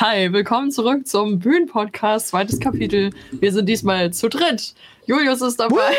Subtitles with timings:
[0.00, 3.10] Hi, willkommen zurück zum Bühnenpodcast, zweites Kapitel.
[3.32, 4.72] Wir sind diesmal zu dritt.
[5.04, 5.92] Julius ist dabei.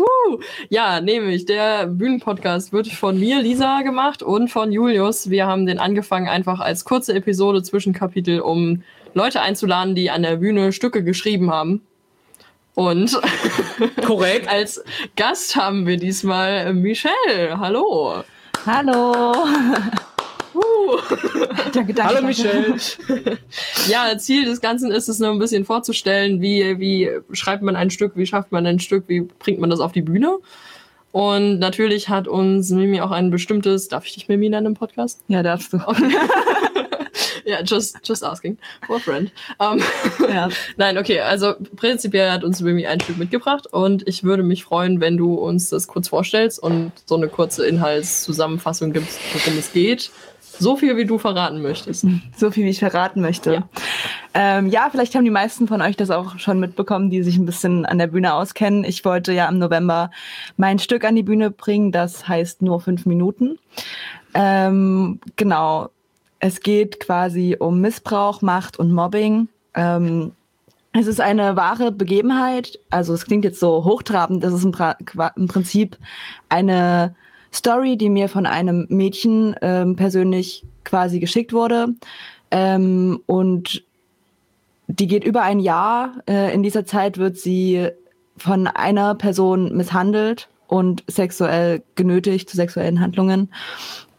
[0.00, 5.30] uh, ja, nämlich der Bühnenpodcast wird von mir, Lisa, gemacht und von Julius.
[5.30, 8.82] Wir haben den angefangen einfach als kurze Episode Zwischenkapitel, um
[9.14, 11.82] Leute einzuladen, die an der Bühne Stücke geschrieben haben.
[12.74, 13.16] Und
[14.04, 14.48] korrekt.
[14.48, 14.82] als
[15.14, 17.60] Gast haben wir diesmal Michelle.
[17.60, 18.24] Hallo.
[18.66, 19.36] Hallo.
[21.72, 22.04] Danke, danke.
[22.04, 22.76] Hallo Michelle.
[23.88, 27.90] ja, Ziel des Ganzen ist es nur ein bisschen vorzustellen, wie, wie schreibt man ein
[27.90, 30.38] Stück, wie schafft man ein Stück, wie bringt man das auf die Bühne.
[31.12, 35.22] Und natürlich hat uns Mimi auch ein bestimmtes, darf ich dich Mimi nennen im Podcast?
[35.28, 35.78] Ja, darfst du.
[35.84, 36.10] Okay.
[37.44, 38.56] ja, just, just asking.
[38.86, 39.30] For a friend.
[39.58, 39.78] Um,
[40.26, 40.48] ja.
[40.78, 45.00] Nein, okay, also prinzipiell hat uns Mimi ein Stück mitgebracht und ich würde mich freuen,
[45.00, 50.10] wenn du uns das kurz vorstellst und so eine kurze Inhaltszusammenfassung gibst, worum es geht
[50.58, 52.06] so viel, wie du verraten möchtest.
[52.36, 53.54] So viel, wie ich verraten möchte.
[53.54, 53.68] Ja.
[54.34, 57.46] Ähm, ja, vielleicht haben die meisten von euch das auch schon mitbekommen, die sich ein
[57.46, 58.84] bisschen an der Bühne auskennen.
[58.84, 60.10] Ich wollte ja im November
[60.56, 63.58] mein Stück an die Bühne bringen, das heißt nur fünf Minuten.
[64.34, 65.90] Ähm, genau.
[66.40, 69.48] Es geht quasi um Missbrauch, Macht und Mobbing.
[69.74, 70.32] Ähm,
[70.92, 72.78] es ist eine wahre Begebenheit.
[72.90, 74.42] Also es klingt jetzt so hochtrabend.
[74.42, 74.74] Das ist im,
[75.36, 75.96] im Prinzip
[76.48, 77.14] eine
[77.52, 81.94] Story, die mir von einem Mädchen ähm, persönlich quasi geschickt wurde.
[82.50, 83.84] Ähm, und
[84.88, 86.22] die geht über ein Jahr.
[86.28, 87.88] Äh, in dieser Zeit wird sie
[88.36, 93.50] von einer Person misshandelt und sexuell genötigt zu sexuellen Handlungen.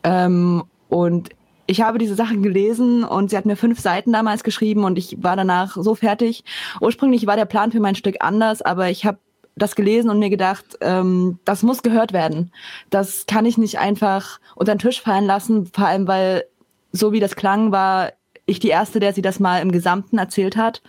[0.03, 1.29] Ähm, und
[1.65, 5.23] ich habe diese Sachen gelesen und sie hat mir fünf Seiten damals geschrieben und ich
[5.23, 6.43] war danach so fertig.
[6.81, 9.17] Ursprünglich war der Plan für mein Stück anders, aber ich habe
[9.55, 12.51] das gelesen und mir gedacht, ähm, das muss gehört werden.
[12.89, 16.45] Das kann ich nicht einfach unter den Tisch fallen lassen, vor allem weil
[16.91, 18.13] so wie das klang, war
[18.45, 20.81] ich die erste, der sie das mal im Gesamten erzählt hat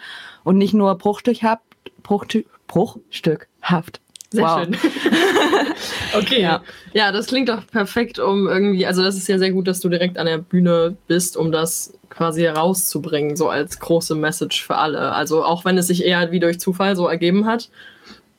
[0.42, 1.62] und nicht nur bruchstückhaft,
[2.02, 4.00] Bruchstück, bruchstückhaft.
[4.30, 4.64] Sehr wow.
[4.64, 4.76] schön.
[6.18, 6.42] okay.
[6.42, 6.62] Ja.
[6.92, 9.88] ja, das klingt doch perfekt, um irgendwie, also das ist ja sehr gut, dass du
[9.88, 15.12] direkt an der Bühne bist, um das quasi herauszubringen, so als große Message für alle.
[15.12, 17.70] Also auch wenn es sich eher wie durch Zufall so ergeben hat,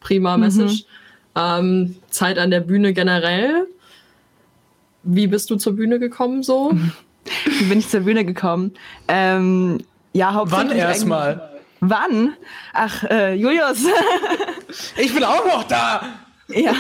[0.06, 0.84] prima Message.
[1.36, 1.42] Mhm.
[1.42, 3.66] Ähm, Zeit an der Bühne generell.
[5.02, 6.72] Wie bist du zur Bühne gekommen so?
[7.46, 8.74] Wie bin ich zur Bühne gekommen?
[9.08, 9.80] Ähm,
[10.14, 10.70] ja, hauptsächlich.
[10.70, 11.50] Wann erstmal?
[11.80, 12.34] Wann?
[12.74, 13.80] Ach, äh, Julius.
[14.98, 16.02] ich bin auch noch da.
[16.48, 16.74] Ja.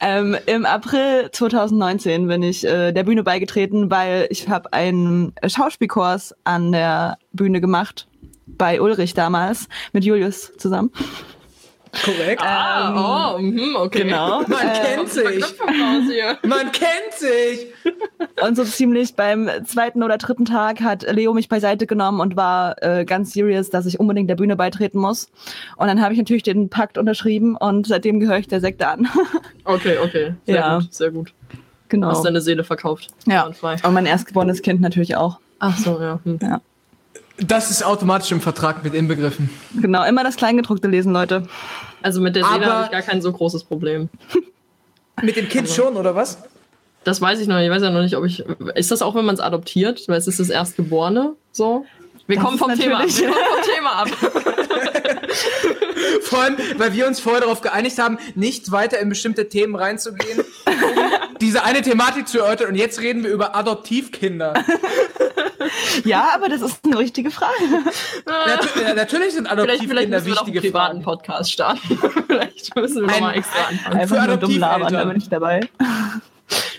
[0.00, 6.34] ähm, Im April 2019 bin ich äh, der Bühne beigetreten, weil ich habe einen Schauspielkurs
[6.44, 8.06] an der Bühne gemacht
[8.46, 10.90] bei Ulrich damals mit Julius zusammen.
[12.02, 12.42] Korrekt.
[12.42, 14.02] Ah, ähm, oh, mh, okay.
[14.02, 14.40] Genau.
[14.42, 15.44] Man äh, kennt sich.
[16.42, 17.66] Man kennt sich.
[18.42, 22.82] Und so ziemlich beim zweiten oder dritten Tag hat Leo mich beiseite genommen und war
[22.82, 25.30] äh, ganz serious, dass ich unbedingt der Bühne beitreten muss.
[25.76, 29.08] Und dann habe ich natürlich den Pakt unterschrieben und seitdem gehöre ich der Sekte an.
[29.64, 30.34] okay, okay.
[30.46, 30.78] Sehr ja.
[30.78, 31.32] gut, sehr gut.
[31.88, 32.08] Genau.
[32.08, 33.08] Hast deine Seele verkauft.
[33.26, 33.46] Ja.
[33.46, 35.38] Und mein erstgeborenes Kind natürlich auch.
[35.58, 36.18] Ach so, ja.
[36.24, 36.38] Hm.
[36.42, 36.60] Ja.
[37.38, 39.50] Das ist automatisch im Vertrag mit inbegriffen.
[39.80, 41.44] Genau, immer das Kleingedruckte lesen, Leute.
[42.02, 44.08] Also mit der Seele habe ich gar kein so großes Problem.
[45.22, 46.38] Mit dem Kind also, schon, oder was?
[47.04, 47.66] Das weiß ich noch nicht.
[47.66, 48.44] Ich weiß ja noch nicht, ob ich.
[48.74, 50.02] Ist das auch, wenn man es adoptiert?
[50.08, 51.86] Weil es ist das Erstgeborene so?
[52.26, 53.06] Wir kommen vom Thema ab.
[53.06, 54.08] Wir kommen vom Thema ab.
[56.22, 60.40] Vor allem, weil wir uns vorher darauf geeinigt haben, nicht weiter in bestimmte Themen reinzugehen,
[60.40, 60.44] um
[61.44, 62.68] diese eine Thematik zu erörtern.
[62.68, 64.54] Und jetzt reden wir über Adoptivkinder.
[66.04, 67.54] Ja, aber das ist eine richtige Frage.
[68.26, 70.96] Natu ja, natürlich sind Adoptivkinder vielleicht, vielleicht wichtige wir Fragen.
[70.96, 71.98] einen Podcast starten.
[72.26, 73.98] vielleicht müssen wir nochmal extra anfangen.
[73.98, 75.60] Einfach nur dumm labern, da bin ich dabei.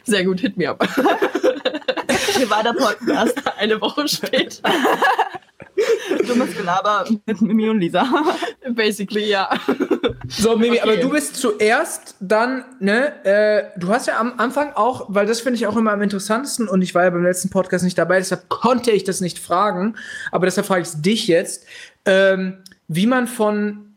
[0.04, 0.78] Sehr gut, hit me up.
[2.36, 3.42] Privater Podcast.
[3.58, 4.70] Eine Woche später.
[6.28, 8.06] Dummes Gelaber mit Mimi und Lisa.
[8.70, 9.50] Basically, ja.
[10.28, 10.82] So, Mimi, okay.
[10.82, 15.42] aber du bist zuerst dann, ne, äh, du hast ja am Anfang auch, weil das
[15.42, 18.18] finde ich auch immer am interessantesten und ich war ja beim letzten Podcast nicht dabei,
[18.18, 19.96] deshalb konnte ich das nicht fragen,
[20.32, 21.66] aber deshalb frage ich dich jetzt,
[22.06, 22.58] ähm,
[22.88, 23.94] wie man von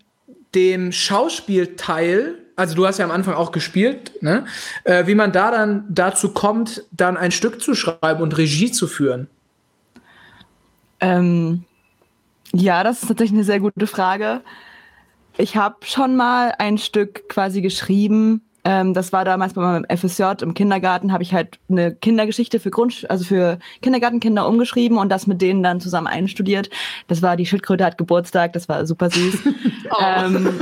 [0.54, 4.46] dem Schauspielteil, also du hast ja am Anfang auch gespielt, ne,
[4.84, 8.86] äh, wie man da dann dazu kommt, dann ein Stück zu schreiben und Regie zu
[8.86, 9.28] führen.
[11.00, 11.64] Ähm,
[12.52, 14.42] ja, das ist tatsächlich eine sehr gute Frage.
[15.36, 18.42] Ich habe schon mal ein Stück quasi geschrieben.
[18.64, 22.70] Ähm, das war damals bei meinem FSJ im Kindergarten, habe ich halt eine Kindergeschichte für
[22.70, 26.68] Grund, also für Kindergartenkinder umgeschrieben und das mit denen dann zusammen einstudiert.
[27.06, 29.38] Das war die Schildkröte hat Geburtstag, das war super süß.
[29.90, 29.96] oh.
[30.00, 30.34] ähm,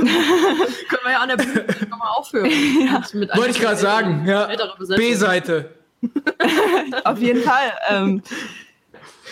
[0.87, 2.51] Können wir ja an der Bühne nochmal aufhören.
[2.79, 3.03] ja.
[3.35, 4.47] Wollte ich gerade sagen, ja.
[4.95, 5.71] B-Seite.
[7.03, 7.73] Auf jeden Fall.
[7.89, 8.21] Ähm,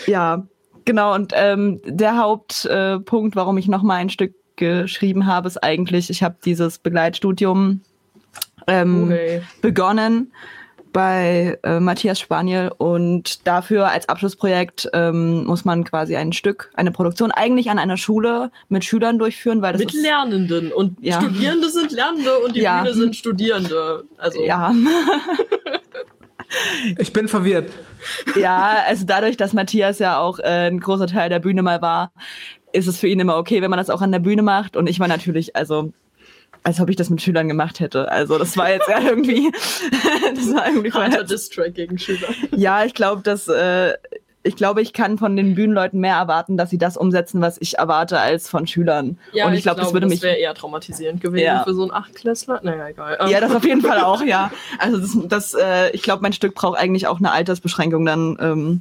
[0.06, 0.44] ja,
[0.86, 6.08] genau, und ähm, der Hauptpunkt, äh, warum ich nochmal ein Stück geschrieben habe, ist eigentlich,
[6.08, 7.82] ich habe dieses Begleitstudium
[8.66, 9.42] ähm, okay.
[9.60, 10.32] begonnen
[10.96, 16.90] bei äh, Matthias Spaniel und dafür als Abschlussprojekt ähm, muss man quasi ein Stück, eine
[16.90, 21.20] Produktion eigentlich an einer Schule mit Schülern durchführen, weil das mit Lernenden und ja.
[21.20, 22.80] Studierende sind Lernende und die ja.
[22.80, 24.04] Bühne sind Studierende.
[24.16, 24.74] Also ja.
[26.98, 27.70] ich bin verwirrt.
[28.36, 32.12] Ja, also dadurch, dass Matthias ja auch äh, ein großer Teil der Bühne mal war,
[32.72, 34.76] ist es für ihn immer okay, wenn man das auch an der Bühne macht.
[34.76, 35.92] Und ich war natürlich, also
[36.62, 38.10] als ob ich das mit Schülern gemacht hätte.
[38.10, 39.52] Also das war jetzt ja irgendwie,
[40.34, 42.28] das war irgendwie Harter Distrack gegen Schüler.
[42.56, 43.94] Ja, ich glaube, dass äh,
[44.46, 47.78] ich glaube, ich kann von den Bühnenleuten mehr erwarten, dass sie das umsetzen, was ich
[47.78, 49.18] erwarte, als von Schülern.
[49.32, 50.20] Ja, und ich, ich glaube, glaub, das würde mich.
[50.20, 51.64] Das wäre eher traumatisierend gewesen ja.
[51.64, 52.60] für so einen Achtklässler.
[52.62, 53.18] Naja, egal.
[53.28, 54.50] Ja, das auf jeden Fall auch, ja.
[54.78, 58.80] Also das, das äh, ich glaube, mein Stück braucht eigentlich auch eine Altersbeschränkung dann ähm,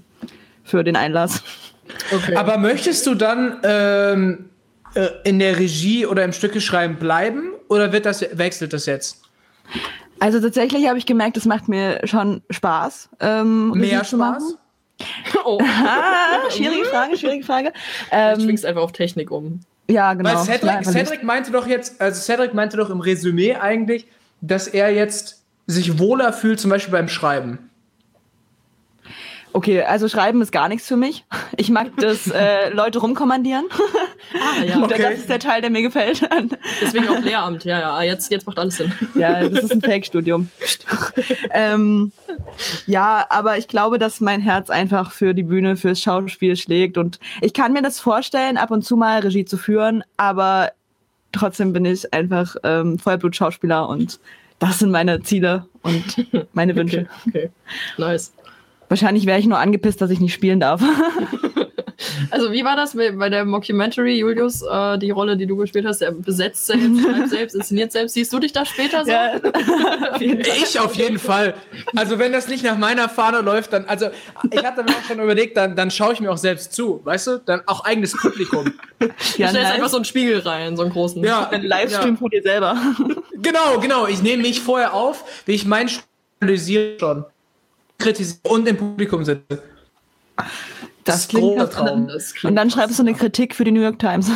[0.63, 1.43] für den Einlass.
[2.11, 2.35] Okay.
[2.35, 4.49] Aber möchtest du dann ähm,
[4.95, 9.21] äh, in der Regie oder im Stückeschreiben bleiben oder wird das, wechselt das jetzt?
[10.19, 13.09] Also tatsächlich habe ich gemerkt, es macht mir schon Spaß.
[13.19, 14.57] Ähm, Mehr Spaß?
[15.45, 15.59] Oh.
[15.63, 17.73] ah, schwierige Frage, schwierige Frage.
[18.11, 19.59] Ähm, du schwingst einfach auf Technik um.
[19.89, 20.29] Ja, genau.
[20.29, 24.07] Weil Cedric, Cedric meinte doch jetzt, also Cedric meinte doch im Resümee eigentlich,
[24.41, 27.69] dass er jetzt sich wohler fühlt, zum Beispiel beim Schreiben.
[29.55, 31.23] Okay, also schreiben ist gar nichts für mich.
[31.55, 33.63] Ich mag das äh, Leute rumkommandieren.
[34.33, 34.75] Ah, ja.
[34.83, 35.01] Okay.
[35.01, 36.27] Das ist der Teil, der mir gefällt.
[36.81, 38.01] Deswegen auch Lehramt, ja, ja.
[38.03, 38.91] Jetzt, jetzt macht alles Sinn.
[39.15, 40.49] Ja, das ist ein Fake-Studium.
[41.51, 42.11] ähm,
[42.85, 46.97] ja, aber ich glaube, dass mein Herz einfach für die Bühne, fürs Schauspiel schlägt.
[46.97, 50.73] Und ich kann mir das vorstellen, ab und zu mal Regie zu führen, aber
[51.31, 54.19] trotzdem bin ich einfach ähm, Vollblut-Schauspieler und
[54.59, 57.07] das sind meine Ziele und meine Wünsche.
[57.25, 57.49] Okay, okay.
[57.97, 58.33] nice.
[58.89, 60.81] Wahrscheinlich wäre ich nur angepisst, dass ich nicht spielen darf.
[62.31, 66.01] also wie war das bei der Mockumentary, Julius, äh, die Rolle, die du gespielt hast,
[66.01, 68.13] er besetzt selbst, schreibt selbst, inszeniert selbst.
[68.13, 69.11] Siehst du dich da später so?
[69.11, 69.35] Ja,
[70.19, 71.55] ich auf jeden Fall.
[71.95, 74.07] Also wenn das nicht nach meiner Fahne läuft, dann, also
[74.51, 77.27] ich hatte mir auch schon überlegt, dann, dann schaue ich mir auch selbst zu, weißt
[77.27, 77.37] du?
[77.39, 78.73] Dann auch eigenes Publikum.
[78.99, 79.71] Ja, du stellst nice.
[79.71, 81.23] einfach so einen Spiegel rein, so einen großen.
[81.23, 82.15] Ja, ein Livestream ja.
[82.15, 82.77] von dir selber.
[83.41, 84.07] Genau, genau.
[84.07, 85.89] Ich nehme mich vorher auf, wie ich mein
[86.39, 87.25] analysiere schon
[87.97, 89.61] kritisiere und im Publikum sitze.
[90.37, 90.47] Das,
[91.03, 92.09] das klingt großer Traum.
[92.43, 94.29] Und dann schreibst du eine Kritik für die New York Times.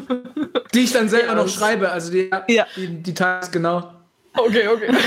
[0.74, 2.66] die ich dann selber noch schreibe, also die, ja.
[2.76, 3.92] die, die Times, genau.
[4.34, 4.92] Okay, okay.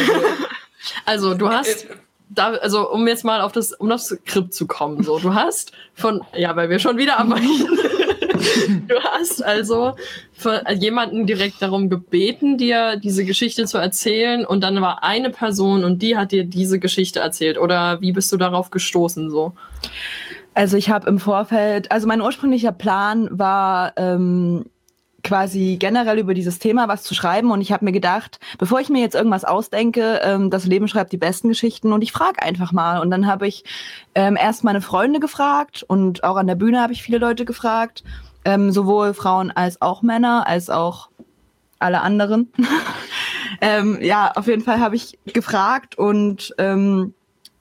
[1.05, 1.87] Also du hast
[2.29, 5.71] da, also um jetzt mal auf das, um das Skript zu kommen, so, du hast
[5.93, 7.69] von, ja, weil wir schon wieder abweichen.
[8.87, 9.95] du hast also
[10.75, 14.45] jemanden direkt darum gebeten, dir diese Geschichte zu erzählen.
[14.45, 17.57] Und dann war eine Person und die hat dir diese Geschichte erzählt.
[17.57, 19.53] Oder wie bist du darauf gestoßen so?
[20.53, 24.65] Also ich habe im Vorfeld, also mein ursprünglicher Plan war ähm,
[25.23, 27.51] quasi generell über dieses Thema was zu schreiben.
[27.51, 31.11] Und ich habe mir gedacht, bevor ich mir jetzt irgendwas ausdenke, ähm, das Leben schreibt
[31.11, 31.93] die besten Geschichten.
[31.93, 32.99] Und ich frage einfach mal.
[32.99, 33.63] Und dann habe ich
[34.15, 38.03] ähm, erst meine Freunde gefragt und auch an der Bühne habe ich viele Leute gefragt,
[38.45, 41.09] ähm, sowohl Frauen als auch Männer, als auch
[41.79, 42.51] alle anderen.
[43.61, 47.13] ähm, ja, auf jeden Fall habe ich gefragt und ähm,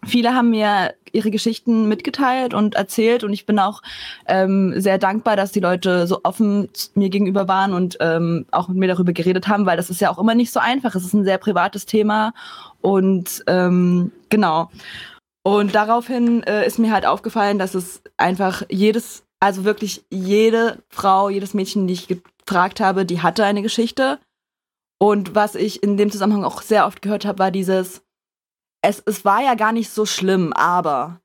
[0.05, 3.83] viele haben mir ihre Geschichten mitgeteilt und erzählt und ich bin auch
[4.27, 8.79] ähm, sehr dankbar, dass die Leute so offen mir gegenüber waren und ähm, auch mit
[8.79, 10.95] mir darüber geredet haben, weil das ist ja auch immer nicht so einfach.
[10.95, 12.33] Es ist ein sehr privates Thema
[12.81, 14.71] und ähm, genau.
[15.43, 21.29] Und daraufhin äh, ist mir halt aufgefallen, dass es einfach jedes, also wirklich jede Frau,
[21.29, 24.21] jedes Mädchen, die ich gefragt habe, die hatte eine Geschichte.
[25.01, 28.03] Und was ich in dem Zusammenhang auch sehr oft gehört habe, war dieses,
[28.83, 31.21] es, es war ja gar nicht so schlimm, aber.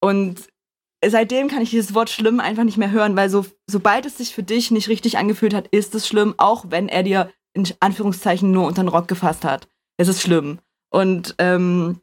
[0.00, 0.48] Und
[1.04, 4.34] seitdem kann ich dieses Wort schlimm einfach nicht mehr hören, weil so, sobald es sich
[4.34, 8.50] für dich nicht richtig angefühlt hat, ist es schlimm, auch wenn er dir in Anführungszeichen
[8.50, 9.68] nur unter den Rock gefasst hat.
[9.98, 10.60] Es ist schlimm.
[10.88, 12.00] Und ähm,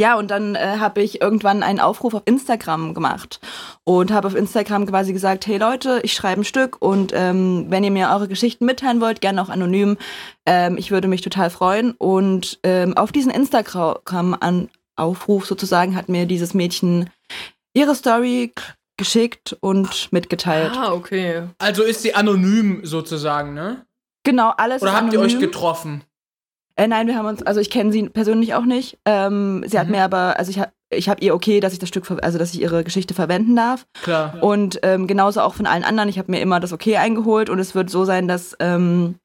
[0.00, 3.38] ja, und dann äh, habe ich irgendwann einen Aufruf auf Instagram gemacht
[3.84, 7.84] und habe auf Instagram quasi gesagt, hey Leute, ich schreibe ein Stück und ähm, wenn
[7.84, 9.98] ihr mir eure Geschichten mitteilen wollt, gerne auch anonym.
[10.46, 11.92] Ähm, ich würde mich total freuen.
[11.92, 17.10] Und ähm, auf diesen Instagram-Aufruf sozusagen hat mir dieses Mädchen
[17.74, 18.54] ihre Story
[18.96, 20.72] geschickt und mitgeteilt.
[20.74, 21.42] Ah, okay.
[21.58, 23.84] Also ist sie anonym sozusagen, ne?
[24.24, 24.80] Genau, alles.
[24.80, 25.20] Oder habt anonym.
[25.20, 26.04] ihr euch getroffen?
[26.80, 28.98] Äh, nein, wir haben uns, also ich kenne sie persönlich auch nicht.
[29.04, 29.80] Ähm, sie mhm.
[29.80, 32.54] hat mir aber, also ich, ich habe ihr okay, dass ich das Stück, also dass
[32.54, 33.86] ich ihre Geschichte verwenden darf.
[34.02, 34.42] Klar.
[34.42, 36.08] Und ähm, genauso auch von allen anderen.
[36.08, 39.16] Ich habe mir immer das okay eingeholt und es wird so sein, dass ähm,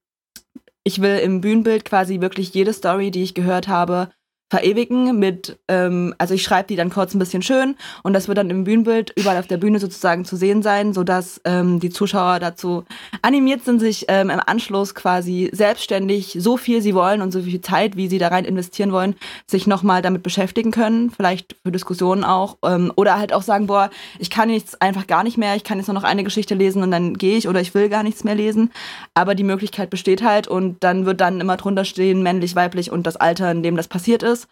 [0.84, 4.10] ich will im Bühnenbild quasi wirklich jede Story, die ich gehört habe,
[4.50, 8.38] verewigen mit, ähm, also ich schreibe die dann kurz ein bisschen schön und das wird
[8.38, 12.40] dann im Bühnenbild überall auf der Bühne sozusagen zu sehen sein, sodass ähm, die Zuschauer
[12.40, 12.84] dazu
[13.24, 17.60] animiert sind, sich ähm, im Anschluss quasi selbstständig so viel sie wollen und so viel
[17.62, 19.16] Zeit, wie sie da rein investieren wollen,
[19.48, 23.90] sich nochmal damit beschäftigen können, vielleicht für Diskussionen auch ähm, oder halt auch sagen, boah,
[24.20, 26.84] ich kann jetzt einfach gar nicht mehr, ich kann jetzt nur noch eine Geschichte lesen
[26.84, 28.72] und dann gehe ich oder ich will gar nichts mehr lesen,
[29.16, 33.08] aber die Möglichkeit besteht halt und dann wird dann immer drunter stehen, männlich, weiblich und
[33.08, 34.48] das Alter, in dem das passiert ist ist,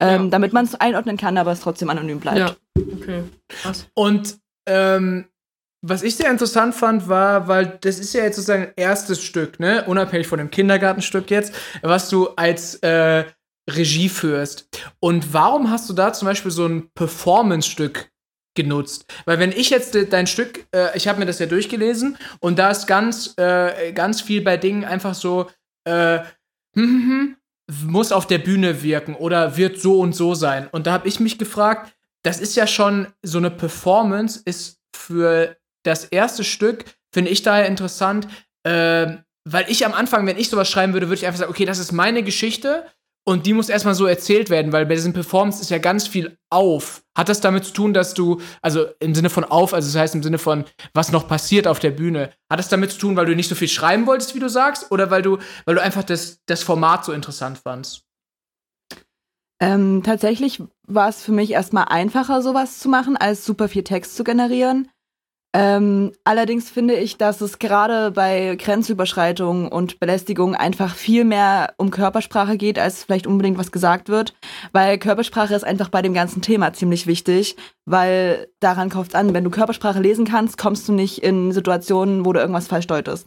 [0.00, 0.28] ähm, ja.
[0.30, 2.38] damit man es einordnen kann, aber es trotzdem anonym bleibt.
[2.38, 2.56] Ja,
[2.94, 3.24] okay.
[3.48, 3.86] Krass.
[3.94, 5.26] Und ähm,
[5.84, 9.58] was ich sehr interessant fand, war, weil das ist ja jetzt sozusagen ein erstes Stück,
[9.58, 13.24] ne, unabhängig von dem Kindergartenstück jetzt, was du als äh,
[13.68, 14.68] Regie führst.
[15.00, 18.10] Und warum hast du da zum Beispiel so ein Performance-Stück
[18.54, 19.06] genutzt?
[19.24, 22.70] Weil wenn ich jetzt dein Stück, äh, ich habe mir das ja durchgelesen und da
[22.70, 25.50] ist ganz, äh, ganz viel bei Dingen einfach so,
[25.84, 26.20] äh,
[26.76, 27.01] hm,
[27.92, 30.66] muss auf der Bühne wirken oder wird so und so sein.
[30.72, 35.56] Und da habe ich mich gefragt, das ist ja schon so eine Performance, ist für
[35.84, 38.26] das erste Stück, finde ich daher interessant,
[38.64, 41.66] äh, weil ich am Anfang, wenn ich sowas schreiben würde, würde ich einfach sagen, okay,
[41.66, 42.86] das ist meine Geschichte
[43.24, 46.36] und die muss erstmal so erzählt werden, weil bei diesen Performance ist ja ganz viel
[46.50, 47.04] auf.
[47.16, 50.14] Hat das damit zu tun, dass du, also im Sinne von auf, also das heißt
[50.14, 53.26] im Sinne von, was noch passiert auf der Bühne, hat das damit zu tun, weil
[53.26, 56.02] du nicht so viel schreiben wolltest, wie du sagst, oder weil du, weil du einfach
[56.02, 58.02] das, das Format so interessant fandst?
[59.60, 64.16] Ähm, tatsächlich war es für mich erstmal einfacher, sowas zu machen, als super viel Text
[64.16, 64.88] zu generieren.
[65.54, 71.90] Ähm, allerdings finde ich, dass es gerade bei Grenzüberschreitungen und Belästigung einfach viel mehr um
[71.90, 74.34] Körpersprache geht, als vielleicht unbedingt was gesagt wird,
[74.72, 79.44] weil Körpersprache ist einfach bei dem ganzen Thema ziemlich wichtig, weil daran kauft an, wenn
[79.44, 83.26] du Körpersprache lesen kannst, kommst du nicht in Situationen, wo du irgendwas falsch deutest.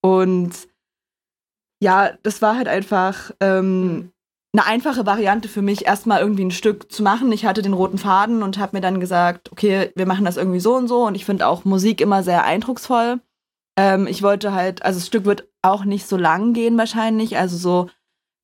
[0.00, 0.52] Und
[1.82, 4.11] ja, das war halt einfach ähm,
[4.54, 7.32] eine einfache Variante für mich, erstmal irgendwie ein Stück zu machen.
[7.32, 10.60] Ich hatte den roten Faden und habe mir dann gesagt, okay, wir machen das irgendwie
[10.60, 11.06] so und so.
[11.06, 13.20] Und ich finde auch Musik immer sehr eindrucksvoll.
[13.78, 17.56] Ähm, ich wollte halt, also das Stück wird auch nicht so lang gehen wahrscheinlich, also
[17.56, 17.88] so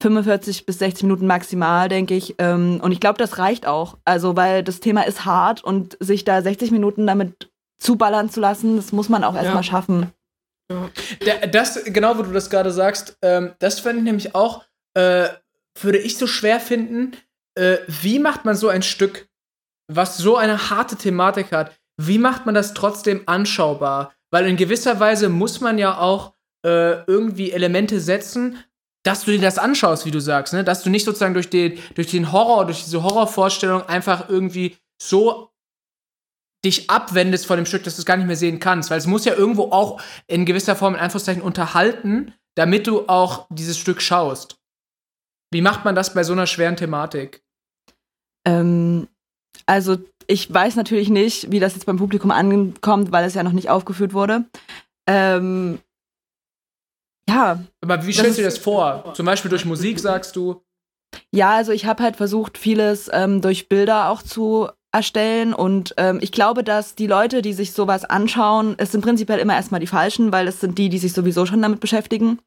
[0.00, 2.36] 45 bis 60 Minuten maximal, denke ich.
[2.38, 3.98] Ähm, und ich glaube, das reicht auch.
[4.04, 8.76] Also, weil das Thema ist hart und sich da 60 Minuten damit zuballern zu lassen,
[8.76, 9.62] das muss man auch erstmal ja.
[9.62, 10.12] schaffen.
[10.70, 11.46] Ja.
[11.50, 15.28] Das, genau, wo du das gerade sagst, ähm, das fände ich nämlich auch äh,
[15.84, 17.16] würde ich so schwer finden,
[17.54, 19.28] äh, wie macht man so ein Stück,
[19.90, 24.14] was so eine harte Thematik hat, wie macht man das trotzdem anschaubar?
[24.30, 28.62] Weil in gewisser Weise muss man ja auch äh, irgendwie Elemente setzen,
[29.04, 30.64] dass du dir das anschaust, wie du sagst, ne?
[30.64, 35.50] dass du nicht sozusagen durch den, durch den Horror, durch diese Horrorvorstellung einfach irgendwie so
[36.64, 38.90] dich abwendest von dem Stück, dass du es gar nicht mehr sehen kannst.
[38.90, 43.46] Weil es muss ja irgendwo auch in gewisser Form in Anführungszeichen unterhalten, damit du auch
[43.50, 44.57] dieses Stück schaust.
[45.50, 47.42] Wie macht man das bei so einer schweren Thematik?
[48.46, 49.08] Ähm,
[49.66, 53.52] also ich weiß natürlich nicht, wie das jetzt beim Publikum ankommt, weil es ja noch
[53.52, 54.44] nicht aufgeführt wurde.
[55.08, 55.80] Ähm,
[57.28, 57.62] ja.
[57.82, 59.12] Aber wie stellst du dir das vor?
[59.14, 60.62] Zum Beispiel durch Musik, sagst du?
[61.32, 65.54] Ja, also ich habe halt versucht, vieles ähm, durch Bilder auch zu erstellen.
[65.54, 69.54] Und ähm, ich glaube, dass die Leute, die sich sowas anschauen, es sind prinzipiell immer
[69.54, 72.38] erstmal die Falschen, weil es sind die, die sich sowieso schon damit beschäftigen.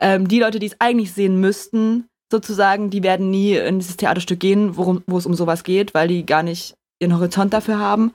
[0.00, 4.40] Ähm, die Leute, die es eigentlich sehen müssten, sozusagen, die werden nie in dieses Theaterstück
[4.40, 8.12] gehen, worum, wo es um sowas geht, weil die gar nicht ihren Horizont dafür haben.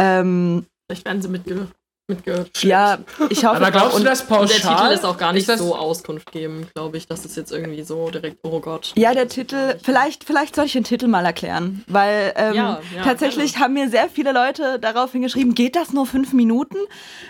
[0.00, 1.68] Ähm, Vielleicht werden sie mitge
[2.10, 2.62] mitgeschleppt.
[2.64, 2.98] Ja,
[3.28, 3.56] ich hoffe.
[3.56, 4.46] Aber glaubst du das pauschal?
[4.46, 7.82] Der Titel ist auch gar nicht so Auskunft geben, glaube ich, dass es jetzt irgendwie
[7.82, 8.92] so direkt, oh Gott.
[8.96, 13.02] Ja, der Titel, vielleicht, vielleicht soll ich den Titel mal erklären, weil ähm, ja, ja,
[13.02, 13.64] tatsächlich gerne.
[13.64, 16.76] haben mir sehr viele Leute darauf hingeschrieben, geht das nur fünf Minuten?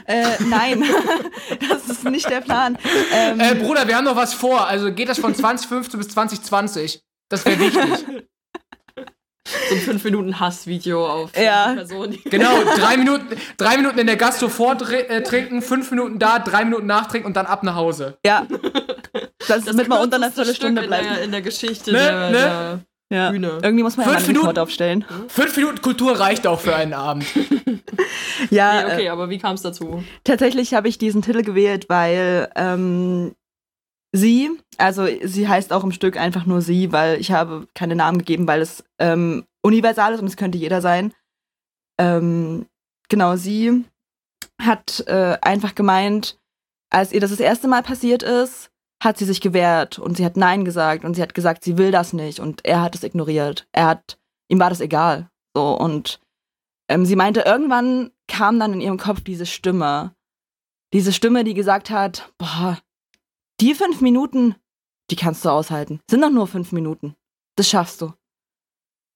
[0.07, 0.85] Äh, nein,
[1.69, 2.77] das ist nicht der Plan.
[3.13, 7.03] Ähm, äh, Bruder, wir haben noch was vor, also geht das von 2015 bis 2020?
[7.29, 8.07] Das wäre wichtig.
[9.69, 11.73] so ein 5 Minuten Hassvideo auf ja.
[11.75, 12.19] Person.
[12.25, 13.27] Genau, drei Minuten,
[13.57, 17.47] drei Minuten in der Gastro vortrinken, äh, fünf Minuten da, drei Minuten nachtrinken und dann
[17.47, 18.19] ab nach Hause.
[18.25, 18.47] Ja.
[19.49, 21.07] Das, das damit man unter einer Viertelstunde bleibt.
[21.07, 21.99] In der, in der Geschichte ne?
[21.99, 22.33] der, ne?
[22.33, 22.81] der
[23.13, 23.31] ja.
[23.31, 23.59] Bühne.
[23.63, 25.05] Irgendwie muss man fünf ja mal einen Minuten, aufstellen.
[25.29, 27.25] Fünf Minuten Kultur reicht auch für einen Abend.
[28.51, 28.85] ja.
[28.85, 30.05] Nee, okay, äh, aber wie kam es dazu?
[30.23, 33.35] Tatsächlich habe ich diesen Titel gewählt, weil ähm,
[34.13, 38.19] sie, also sie heißt auch im Stück einfach nur sie, weil ich habe keine Namen
[38.19, 41.13] gegeben, weil es ähm, universal ist und es könnte jeder sein.
[41.99, 42.67] Ähm,
[43.09, 43.85] genau, sie
[44.61, 46.39] hat äh, einfach gemeint,
[46.91, 48.71] als ihr das das erste Mal passiert ist,
[49.03, 51.91] hat sie sich gewehrt und sie hat Nein gesagt und sie hat gesagt, sie will
[51.91, 53.67] das nicht und er hat es ignoriert.
[53.73, 55.31] Er hat, ihm war das egal.
[55.55, 56.21] So und
[56.89, 60.15] ähm, sie meinte, irgendwann kam dann in ihrem Kopf diese Stimme.
[60.93, 62.79] Diese Stimme, die gesagt hat, boah,
[63.61, 64.55] die fünf Minuten,
[65.11, 66.01] die kannst du aushalten.
[66.11, 67.15] Sind doch nur fünf Minuten.
[67.57, 68.13] Das schaffst du.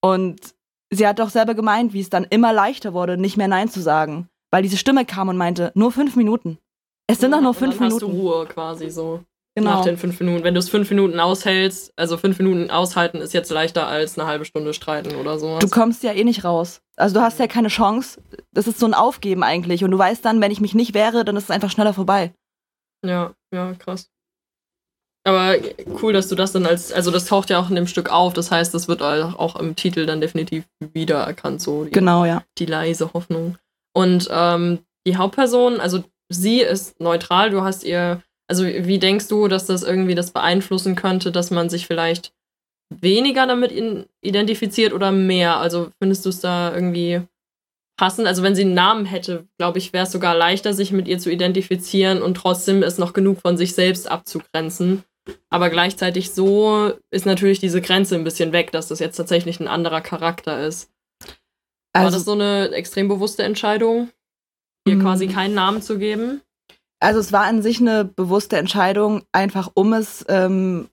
[0.02, 0.54] Und
[0.90, 3.80] sie hat doch selber gemeint, wie es dann immer leichter wurde, nicht mehr Nein zu
[3.80, 4.28] sagen.
[4.50, 6.58] Weil diese Stimme kam und meinte, nur fünf Minuten.
[7.06, 8.06] Es sind doch nur fünf dann Minuten.
[8.06, 9.24] Hast du Ruhe quasi so.
[9.56, 9.70] Genau.
[9.70, 10.42] Nach den fünf Minuten.
[10.42, 14.26] Wenn du es fünf Minuten aushältst, also fünf Minuten aushalten ist jetzt leichter als eine
[14.26, 15.60] halbe Stunde streiten oder sowas.
[15.60, 16.82] Du kommst ja eh nicht raus.
[16.96, 18.20] Also du hast ja keine Chance.
[18.52, 19.84] Das ist so ein Aufgeben eigentlich.
[19.84, 22.34] Und du weißt dann, wenn ich mich nicht wehre, dann ist es einfach schneller vorbei.
[23.04, 24.10] Ja, ja, krass.
[25.26, 25.56] Aber
[26.02, 28.34] cool, dass du das dann als, also das taucht ja auch in dem Stück auf,
[28.34, 32.44] das heißt, das wird auch im Titel dann definitiv wiedererkannt, so die, genau, ja.
[32.58, 33.56] die leise Hoffnung.
[33.94, 39.48] Und ähm, die Hauptperson, also sie ist neutral, du hast ihr also wie denkst du,
[39.48, 42.32] dass das irgendwie das beeinflussen könnte, dass man sich vielleicht
[42.90, 43.72] weniger damit
[44.22, 45.56] identifiziert oder mehr?
[45.56, 47.22] Also findest du es da irgendwie
[47.96, 48.26] passend?
[48.26, 51.18] Also wenn sie einen Namen hätte, glaube ich, wäre es sogar leichter, sich mit ihr
[51.18, 55.04] zu identifizieren und trotzdem ist noch genug von sich selbst abzugrenzen.
[55.48, 59.68] Aber gleichzeitig so ist natürlich diese Grenze ein bisschen weg, dass das jetzt tatsächlich ein
[59.68, 60.90] anderer Charakter ist.
[61.92, 64.10] Also, War das so eine extrem bewusste Entscheidung,
[64.86, 65.32] ihr quasi mm.
[65.32, 66.42] keinen Namen zu geben?
[67.00, 70.88] Also es war an sich eine bewusste Entscheidung, einfach um es ähm,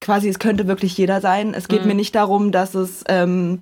[0.00, 1.52] quasi, es könnte wirklich jeder sein.
[1.54, 1.88] Es geht mhm.
[1.88, 3.60] mir nicht darum, dass es ähm,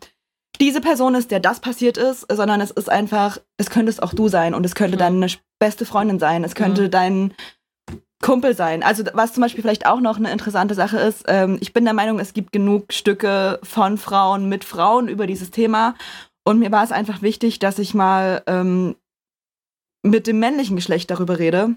[0.61, 4.14] diese Person ist, der das passiert ist, sondern es ist einfach, es könnte es auch
[4.14, 5.00] du sein und es könnte mhm.
[5.00, 5.26] deine
[5.59, 6.90] beste Freundin sein, es könnte mhm.
[6.90, 7.35] dein
[8.23, 8.83] Kumpel sein.
[8.83, 11.95] Also was zum Beispiel vielleicht auch noch eine interessante Sache ist, ähm, ich bin der
[11.95, 15.95] Meinung, es gibt genug Stücke von Frauen mit Frauen über dieses Thema.
[16.45, 18.97] Und mir war es einfach wichtig, dass ich mal ähm,
[20.03, 21.77] mit dem männlichen Geschlecht darüber rede.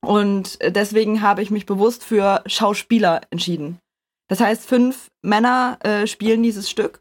[0.00, 3.78] Und deswegen habe ich mich bewusst für Schauspieler entschieden.
[4.28, 7.00] Das heißt, fünf Männer äh, spielen dieses Stück.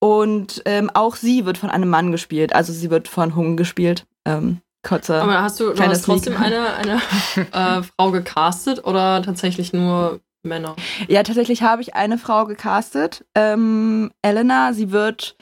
[0.00, 2.54] Und ähm, auch sie wird von einem Mann gespielt.
[2.54, 4.06] Also sie wird von Hung gespielt.
[4.24, 7.00] Ähm, kurze, Aber hast du, du hast trotzdem eine, eine
[7.52, 10.76] äh, Frau gecastet oder tatsächlich nur Männer?
[11.08, 13.24] Ja, tatsächlich habe ich eine Frau gecastet.
[13.34, 15.36] Ähm, Elena, sie wird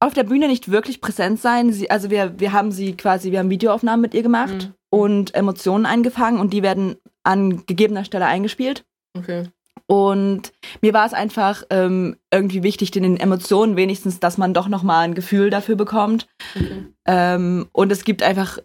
[0.00, 1.72] auf der Bühne nicht wirklich präsent sein.
[1.72, 4.74] Sie, also wir, wir haben sie quasi, wir haben Videoaufnahmen mit ihr gemacht mhm.
[4.90, 8.84] und Emotionen eingefangen und die werden an gegebener Stelle eingespielt.
[9.16, 9.48] Okay.
[9.86, 14.68] Und mir war es einfach ähm, irgendwie wichtig, in den Emotionen wenigstens, dass man doch
[14.68, 16.26] nochmal ein Gefühl dafür bekommt.
[16.54, 16.86] Okay.
[17.06, 18.58] Ähm, und es gibt einfach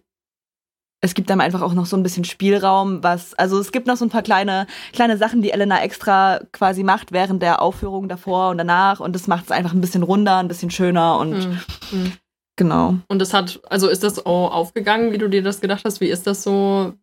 [1.04, 3.98] es gibt dann einfach auch noch so ein bisschen Spielraum, was, also es gibt noch
[3.98, 8.52] so ein paar kleine, kleine Sachen, die Elena extra quasi macht während der Aufführung davor
[8.52, 11.60] und danach und das macht es einfach ein bisschen runder, ein bisschen schöner und mhm.
[11.92, 12.14] mhm.
[12.56, 12.96] genau.
[13.10, 16.00] Und das hat, also ist das auch aufgegangen, wie du dir das gedacht hast?
[16.00, 16.94] Wie ist das so,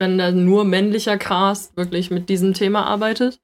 [0.00, 3.40] wenn da nur männlicher Cast wirklich mit diesem Thema arbeitet?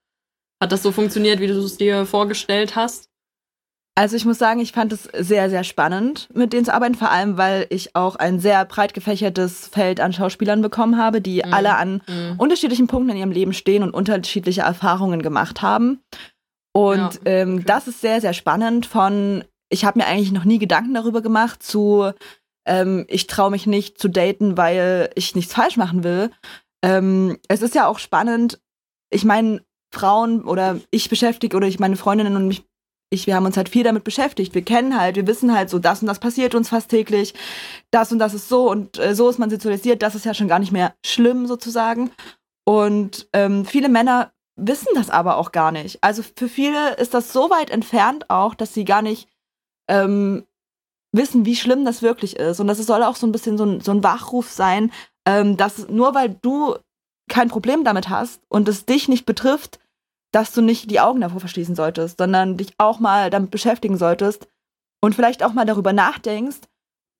[0.60, 3.10] Hat das so funktioniert, wie du es dir vorgestellt hast?
[3.98, 7.10] Also ich muss sagen, ich fand es sehr, sehr spannend, mit denen zu arbeiten, vor
[7.10, 11.54] allem weil ich auch ein sehr breit gefächertes Feld an Schauspielern bekommen habe, die mhm.
[11.54, 12.34] alle an mhm.
[12.36, 16.00] unterschiedlichen Punkten in ihrem Leben stehen und unterschiedliche Erfahrungen gemacht haben.
[16.74, 17.64] Und ja, ähm, okay.
[17.66, 21.62] das ist sehr, sehr spannend von, ich habe mir eigentlich noch nie Gedanken darüber gemacht,
[21.62, 22.12] zu,
[22.66, 26.30] ähm, ich traue mich nicht zu daten, weil ich nichts falsch machen will.
[26.82, 28.60] Ähm, es ist ja auch spannend,
[29.10, 32.64] ich meine, Frauen oder ich beschäftige oder ich meine Freundinnen und mich
[33.08, 34.54] ich, wir haben uns halt viel damit beschäftigt.
[34.54, 37.34] Wir kennen halt, wir wissen halt so, das und das passiert uns fast täglich,
[37.92, 40.48] das und das ist so und äh, so ist man sexualisiert, das ist ja schon
[40.48, 42.10] gar nicht mehr schlimm sozusagen.
[42.64, 46.02] Und ähm, viele Männer wissen das aber auch gar nicht.
[46.02, 49.28] Also für viele ist das so weit entfernt auch, dass sie gar nicht
[49.88, 50.45] ähm,
[51.16, 52.60] wissen, wie schlimm das wirklich ist.
[52.60, 54.92] Und das soll auch so ein bisschen so ein, so ein Wachruf sein,
[55.26, 56.76] ähm, dass nur weil du
[57.28, 59.78] kein Problem damit hast und es dich nicht betrifft,
[60.32, 64.48] dass du nicht die Augen davor verschließen solltest, sondern dich auch mal damit beschäftigen solltest
[65.00, 66.60] und vielleicht auch mal darüber nachdenkst,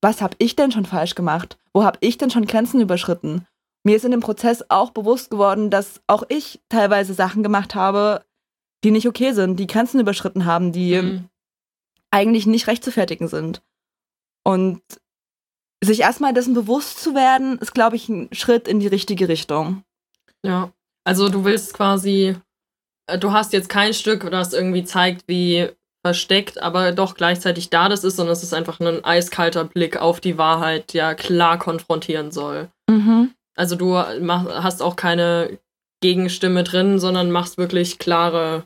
[0.02, 1.59] was habe ich denn schon falsch gemacht?
[1.72, 3.46] Wo habe ich denn schon Grenzen überschritten?
[3.85, 8.24] Mir ist in dem Prozess auch bewusst geworden, dass auch ich teilweise Sachen gemacht habe,
[8.85, 11.28] die nicht okay sind, die Grenzen überschritten haben, die mhm.
[12.11, 13.62] eigentlich nicht rechtfertigen sind.
[14.46, 14.80] Und
[15.82, 19.82] sich erstmal dessen bewusst zu werden, ist, glaube ich, ein Schritt in die richtige Richtung.
[20.44, 20.70] Ja,
[21.04, 22.37] also du willst quasi
[23.06, 25.68] äh, du hast jetzt kein Stück, das irgendwie zeigt, wie
[26.04, 30.20] versteckt, aber doch gleichzeitig da das ist, sondern es ist einfach ein eiskalter Blick auf
[30.20, 32.68] die Wahrheit, der klar konfrontieren soll.
[32.88, 33.32] Mhm.
[33.56, 35.59] Also du mach, hast auch keine
[36.00, 38.64] Gegenstimme drin, sondern machst wirklich klare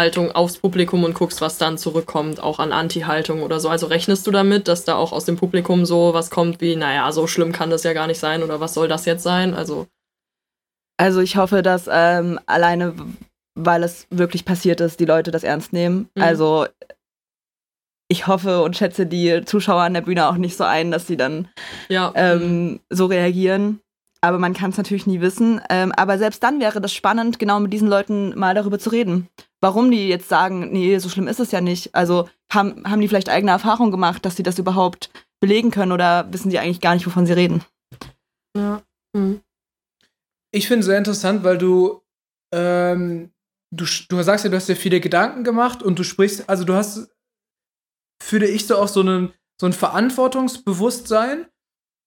[0.00, 3.68] Haltung aufs Publikum und guckst, was dann zurückkommt, auch an Anti-Haltung oder so.
[3.68, 7.12] Also rechnest du damit, dass da auch aus dem Publikum so was kommt wie, naja,
[7.12, 9.52] so schlimm kann das ja gar nicht sein oder was soll das jetzt sein?
[9.52, 9.86] Also.
[10.96, 12.94] Also ich hoffe, dass ähm, alleine
[13.54, 16.08] weil es wirklich passiert ist, die Leute das ernst nehmen.
[16.14, 16.22] Mhm.
[16.22, 16.66] Also
[18.08, 21.16] ich hoffe und schätze die Zuschauer an der Bühne auch nicht so ein, dass sie
[21.16, 21.48] dann
[21.88, 22.12] ja.
[22.14, 23.80] ähm, so reagieren.
[24.20, 25.60] Aber man kann es natürlich nie wissen.
[25.70, 29.28] Ähm, aber selbst dann wäre das spannend, genau mit diesen Leuten mal darüber zu reden.
[29.60, 31.94] Warum die jetzt sagen, nee, so schlimm ist es ja nicht.
[31.94, 36.30] Also haben, haben die vielleicht eigene Erfahrungen gemacht, dass sie das überhaupt belegen können oder
[36.32, 37.64] wissen sie eigentlich gar nicht, wovon sie reden?
[38.56, 38.82] Ja.
[39.16, 39.40] Hm.
[40.52, 42.02] Ich finde es sehr interessant, weil du,
[42.52, 43.32] ähm,
[43.70, 46.74] du, du sagst ja, du hast dir viele Gedanken gemacht und du sprichst, also du
[46.74, 47.08] hast,
[48.22, 51.46] fühle ich so auch so, einen, so ein Verantwortungsbewusstsein.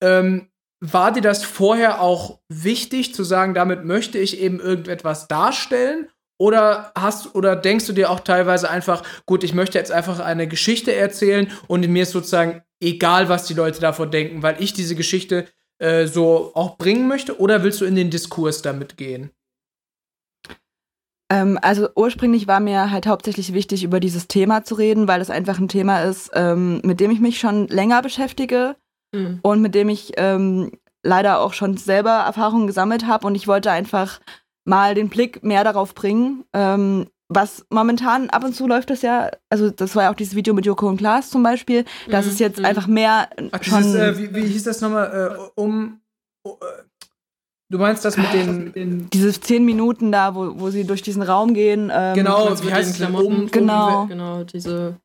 [0.02, 0.50] Ähm,
[0.92, 6.08] war dir das vorher auch wichtig zu sagen, damit möchte ich eben irgendetwas darstellen?
[6.36, 10.48] Oder hast oder denkst du dir auch teilweise einfach, gut, ich möchte jetzt einfach eine
[10.48, 14.96] Geschichte erzählen und mir ist sozusagen egal, was die Leute davon denken, weil ich diese
[14.96, 15.46] Geschichte
[15.78, 17.38] äh, so auch bringen möchte?
[17.38, 19.30] Oder willst du in den Diskurs damit gehen?
[21.30, 25.30] Ähm, also ursprünglich war mir halt hauptsächlich wichtig, über dieses Thema zu reden, weil es
[25.30, 28.76] einfach ein Thema ist, ähm, mit dem ich mich schon länger beschäftige
[29.14, 29.38] mhm.
[29.42, 30.72] und mit dem ich ähm,
[31.02, 34.20] leider auch schon selber Erfahrungen gesammelt habe und ich wollte einfach
[34.64, 36.44] mal den Blick mehr darauf bringen.
[36.52, 40.34] Ähm, was momentan ab und zu läuft das ja, also das war ja auch dieses
[40.34, 42.32] Video mit Joko und Klaas zum Beispiel, das mhm.
[42.32, 42.64] ist jetzt mhm.
[42.64, 43.82] einfach mehr Ach, schon.
[43.82, 45.38] Dieses, äh, wie, wie, hieß das nochmal?
[45.38, 46.00] Äh, um.
[46.46, 46.56] Uh,
[47.70, 49.10] du meinst das mit den, den.
[49.10, 51.90] Diese zehn Minuten da, wo, wo sie durch diesen Raum gehen.
[51.92, 53.08] Ähm, genau, wie heißt es?
[53.08, 54.06] Um, genau.
[54.06, 54.96] Genau, diese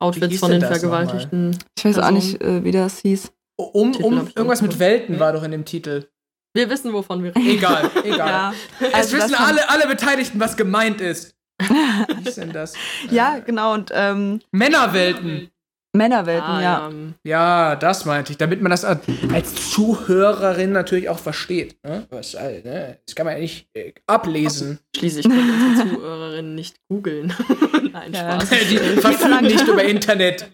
[0.00, 1.56] Outfits von den Vergewaltigten.
[1.76, 3.32] Ich weiß auch nicht, äh, wie das hieß.
[3.56, 6.08] Um, um irgendwas mit Welten war doch in dem Titel.
[6.54, 7.48] Wir wissen, wovon wir reden.
[7.48, 8.28] Egal, egal.
[8.28, 8.54] ja.
[8.80, 11.36] Es also wissen alle, alle Beteiligten, was gemeint ist.
[11.60, 12.74] Wie ist denn das?
[13.10, 13.74] ja, genau.
[13.74, 15.50] Und ähm, Männerwelten.
[15.92, 16.90] Männerwelten, ah, ja.
[17.24, 17.76] ja.
[17.76, 21.82] das meinte ich, damit man das als Zuhörerin natürlich auch versteht.
[21.82, 22.06] Ne?
[22.10, 22.98] Was, ne?
[23.04, 24.78] Das kann man ja nicht äh, ablesen.
[24.96, 27.34] Schließlich können unsere Zuhörerinnen nicht googeln.
[27.92, 28.50] Nein, Spaß.
[28.70, 30.48] Die verfügen nicht über Internet.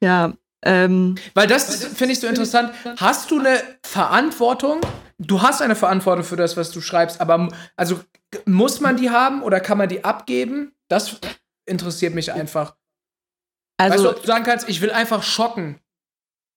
[0.00, 0.32] ja,
[0.64, 2.72] ähm, Weil das finde ich so interessant.
[2.98, 4.80] Hast du eine Verantwortung?
[5.18, 7.98] Du hast eine Verantwortung für das, was du schreibst, aber also
[8.44, 10.72] muss man die haben oder kann man die abgeben?
[10.88, 11.18] Das
[11.66, 12.76] interessiert mich einfach.
[13.78, 15.80] Also, weißt du, ob du sagen kannst, ich will einfach schocken.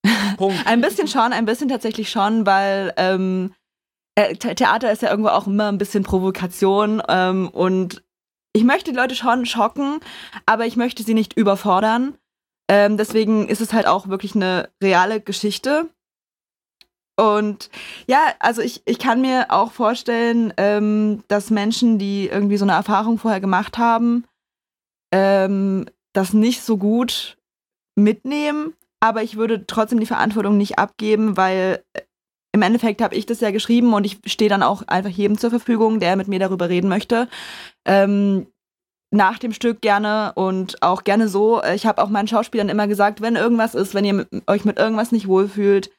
[0.37, 0.65] Punkt.
[0.65, 3.53] ein bisschen schon, ein bisschen tatsächlich schon, weil ähm,
[4.15, 8.01] äh, Theater ist ja irgendwo auch immer ein bisschen Provokation ähm, und
[8.53, 9.99] ich möchte die Leute schon schocken,
[10.45, 12.17] aber ich möchte sie nicht überfordern.
[12.69, 15.89] Ähm, deswegen ist es halt auch wirklich eine reale Geschichte.
[17.19, 17.69] Und
[18.07, 22.73] ja, also ich, ich kann mir auch vorstellen, ähm, dass Menschen, die irgendwie so eine
[22.73, 24.23] Erfahrung vorher gemacht haben,
[25.11, 27.37] ähm, das nicht so gut
[27.95, 28.73] mitnehmen.
[29.01, 32.01] Aber ich würde trotzdem die Verantwortung nicht abgeben, weil äh,
[32.51, 35.51] im Endeffekt habe ich das ja geschrieben und ich stehe dann auch einfach jedem zur
[35.51, 37.27] Verfügung, der mit mir darüber reden möchte.
[37.85, 38.47] Ähm,
[39.11, 41.63] nach dem Stück gerne und auch gerne so.
[41.63, 45.11] Ich habe auch meinen Schauspielern immer gesagt, wenn irgendwas ist, wenn ihr euch mit irgendwas
[45.11, 45.91] nicht wohlfühlt,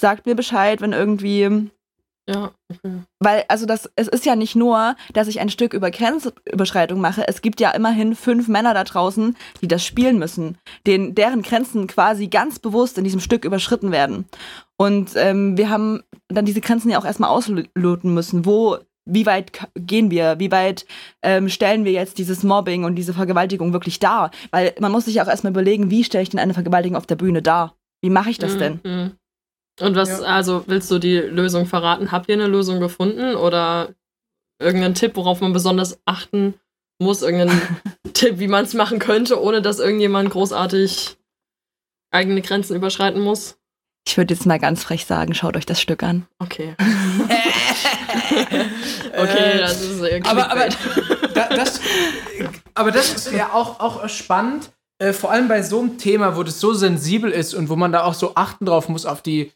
[0.00, 1.70] sagt mir Bescheid, wenn irgendwie.
[2.28, 2.50] Ja.
[2.68, 3.02] Okay.
[3.20, 7.26] Weil, also das, es ist ja nicht nur, dass ich ein Stück über Grenzüberschreitung mache.
[7.28, 11.86] Es gibt ja immerhin fünf Männer da draußen, die das spielen müssen, denen, deren Grenzen
[11.86, 14.26] quasi ganz bewusst in diesem Stück überschritten werden.
[14.76, 18.44] Und ähm, wir haben dann diese Grenzen ja auch erstmal ausloten müssen.
[18.44, 20.84] Wo wie weit gehen wir, wie weit
[21.22, 24.32] ähm, stellen wir jetzt dieses Mobbing und diese Vergewaltigung wirklich dar?
[24.50, 27.14] Weil man muss sich auch erstmal überlegen, wie stelle ich denn eine Vergewaltigung auf der
[27.14, 27.76] Bühne dar?
[28.02, 28.58] Wie mache ich das mhm.
[28.58, 28.80] denn?
[29.80, 30.20] Und was, ja.
[30.20, 32.12] also willst du die Lösung verraten?
[32.12, 33.94] Habt ihr eine Lösung gefunden oder
[34.58, 36.54] irgendeinen Tipp, worauf man besonders achten
[36.98, 37.22] muss?
[37.22, 37.60] Irgendeinen
[38.14, 41.18] Tipp, wie man es machen könnte, ohne dass irgendjemand großartig
[42.10, 43.58] eigene Grenzen überschreiten muss?
[44.08, 46.26] Ich würde jetzt mal ganz frech sagen, schaut euch das Stück an.
[46.38, 46.74] Okay.
[49.16, 50.30] okay, das ist irgendwie.
[50.30, 50.68] Aber, aber,
[51.34, 51.80] das,
[52.74, 56.42] aber das ist ja auch, auch spannend, äh, vor allem bei so einem Thema, wo
[56.42, 59.52] das so sensibel ist und wo man da auch so achten drauf muss, auf die,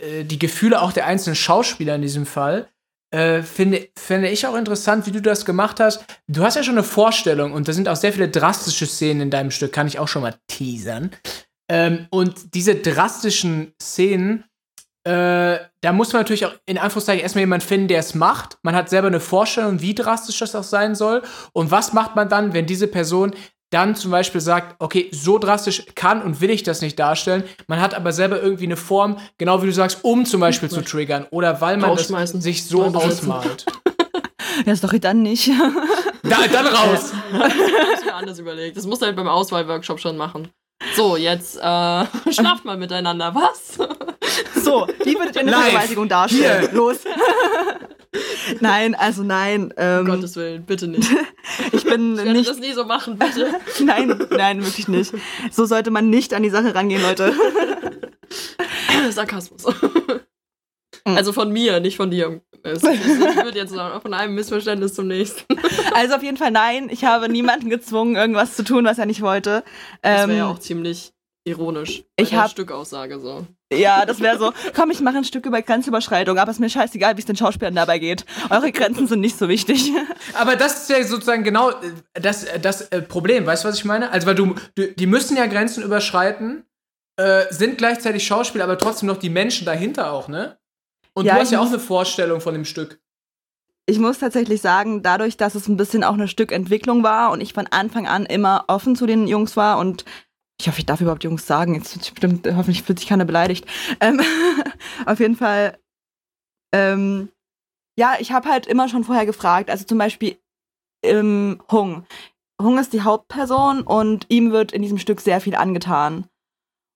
[0.00, 2.68] äh, die Gefühle auch der einzelnen Schauspieler in diesem Fall.
[3.12, 6.04] Äh, finde, finde ich auch interessant, wie du das gemacht hast.
[6.28, 9.30] Du hast ja schon eine Vorstellung und da sind auch sehr viele drastische Szenen in
[9.30, 11.10] deinem Stück, kann ich auch schon mal teasern.
[11.70, 14.44] Ähm, und diese drastischen Szenen,
[15.04, 18.58] äh, da muss man natürlich auch in Anführungszeichen erstmal jemanden finden, der es macht.
[18.62, 21.22] Man hat selber eine Vorstellung, wie drastisch das auch sein soll.
[21.52, 23.34] Und was macht man dann, wenn diese Person
[23.72, 27.44] dann zum Beispiel sagt, okay, so drastisch kann und will ich das nicht darstellen.
[27.66, 30.82] Man hat aber selber irgendwie eine Form, genau wie du sagst, um zum Beispiel zu
[30.82, 33.66] triggern oder weil man das sich so ausmalt.
[34.66, 35.50] Ja, ist doch dann nicht.
[36.24, 37.12] Da, dann raus.
[37.32, 38.76] das ist mir anders überlegt.
[38.76, 40.48] Das musst du halt beim Auswahlworkshop schon machen.
[40.94, 43.34] So, jetzt äh, schlaft mal miteinander.
[43.34, 43.78] Was?
[44.62, 45.52] So, wie würdet ihr eine.
[45.52, 46.68] Vergewaltigung darstellen?
[46.68, 46.72] Hier.
[46.72, 46.98] Los.
[48.60, 49.72] nein, also nein.
[49.76, 51.08] Ähm, um Gottes Willen, bitte nicht.
[51.72, 52.48] ich bin ich nicht.
[52.48, 53.54] das nie so machen, bitte.
[53.84, 55.12] nein, nein, wirklich nicht.
[55.50, 57.32] So sollte man nicht an die Sache rangehen, Leute.
[59.10, 59.64] Sarkasmus.
[61.06, 61.16] Hm.
[61.16, 62.40] Also von mir, nicht von dir.
[62.62, 65.44] Es, wird jetzt von einem Missverständnis zum nächsten.
[65.94, 66.88] Also auf jeden Fall nein.
[66.90, 69.64] Ich habe niemanden gezwungen, irgendwas zu tun, was er nicht wollte.
[70.00, 71.12] Das wäre ja ähm, auch ziemlich
[71.44, 72.04] ironisch.
[72.16, 73.46] Ich habe Stückaussage so.
[73.72, 74.52] Ja, das wäre so.
[74.74, 77.36] Komm, ich mache ein Stück über Grenzüberschreitung, aber es ist mir scheißegal, wie es den
[77.36, 78.24] Schauspielern dabei geht.
[78.50, 79.92] Eure Grenzen sind nicht so wichtig.
[80.34, 83.46] Aber das ist ja sozusagen genau äh, das, äh, das äh, Problem.
[83.46, 84.10] Weißt du, was ich meine?
[84.10, 86.64] Also, weil du, du die müssen ja Grenzen überschreiten,
[87.16, 90.58] äh, sind gleichzeitig Schauspieler, aber trotzdem noch die Menschen dahinter auch, ne?
[91.14, 93.00] Und ja, du hast ja auch eine Vorstellung von dem Stück.
[93.86, 97.52] Ich muss tatsächlich sagen, dadurch, dass es ein bisschen auch eine Stückentwicklung war und ich
[97.52, 100.04] von Anfang an immer offen zu den Jungs war und
[100.62, 103.66] ich hoffe, ich darf überhaupt Jungs sagen, jetzt bestimmt, hoffentlich fühlt sich keiner beleidigt.
[104.00, 104.20] Ähm,
[105.06, 105.76] auf jeden Fall,
[106.72, 107.30] ähm,
[107.98, 110.38] ja, ich habe halt immer schon vorher gefragt, also zum Beispiel
[111.04, 112.06] ähm, Hung.
[112.60, 116.26] Hung ist die Hauptperson und ihm wird in diesem Stück sehr viel angetan.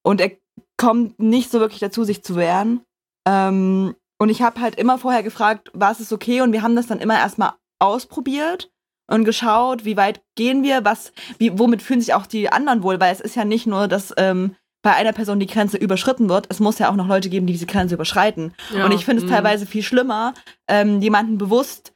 [0.05, 0.31] Und er
[0.77, 2.83] kommt nicht so wirklich dazu, sich zu wehren.
[3.27, 6.41] Ähm, und ich habe halt immer vorher gefragt, was ist okay?
[6.41, 8.71] Und wir haben das dann immer erstmal ausprobiert
[9.09, 13.01] und geschaut, wie weit gehen wir, was, wie, womit fühlen sich auch die anderen wohl,
[13.01, 16.47] weil es ist ja nicht nur, dass ähm, bei einer Person die Grenze überschritten wird,
[16.49, 18.55] es muss ja auch noch Leute geben, die diese Grenze überschreiten.
[18.73, 19.35] Ja, und ich finde es mhm.
[19.35, 20.35] teilweise viel schlimmer,
[20.69, 21.93] ähm, jemanden bewusst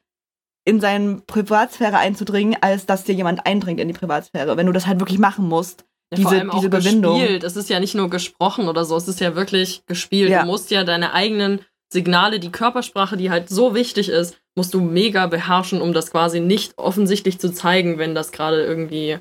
[0.65, 4.87] in seine Privatsphäre einzudringen, als dass dir jemand eindringt in die Privatsphäre, wenn du das
[4.87, 5.85] halt wirklich machen musst.
[6.13, 7.19] Ja, diese, vor allem diese Überwindung.
[7.21, 7.45] gespielt.
[7.45, 10.31] Es ist ja nicht nur gesprochen oder so, es ist ja wirklich gespielt.
[10.31, 10.41] Ja.
[10.41, 11.61] Du musst ja deine eigenen
[11.93, 16.41] Signale, die Körpersprache, die halt so wichtig ist, musst du mega beherrschen, um das quasi
[16.41, 19.19] nicht offensichtlich zu zeigen, wenn das gerade irgendwie,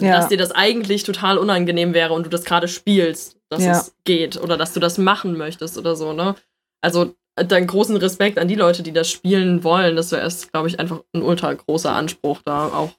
[0.00, 0.16] ja.
[0.16, 3.72] dass dir das eigentlich total unangenehm wäre und du das gerade spielst, dass ja.
[3.72, 6.34] es geht oder dass du das machen möchtest oder so, ne?
[6.80, 9.96] Also deinen großen Respekt an die Leute, die das spielen wollen.
[9.96, 12.90] Das wäre erst, glaube ich, einfach ein ultra großer Anspruch da, auch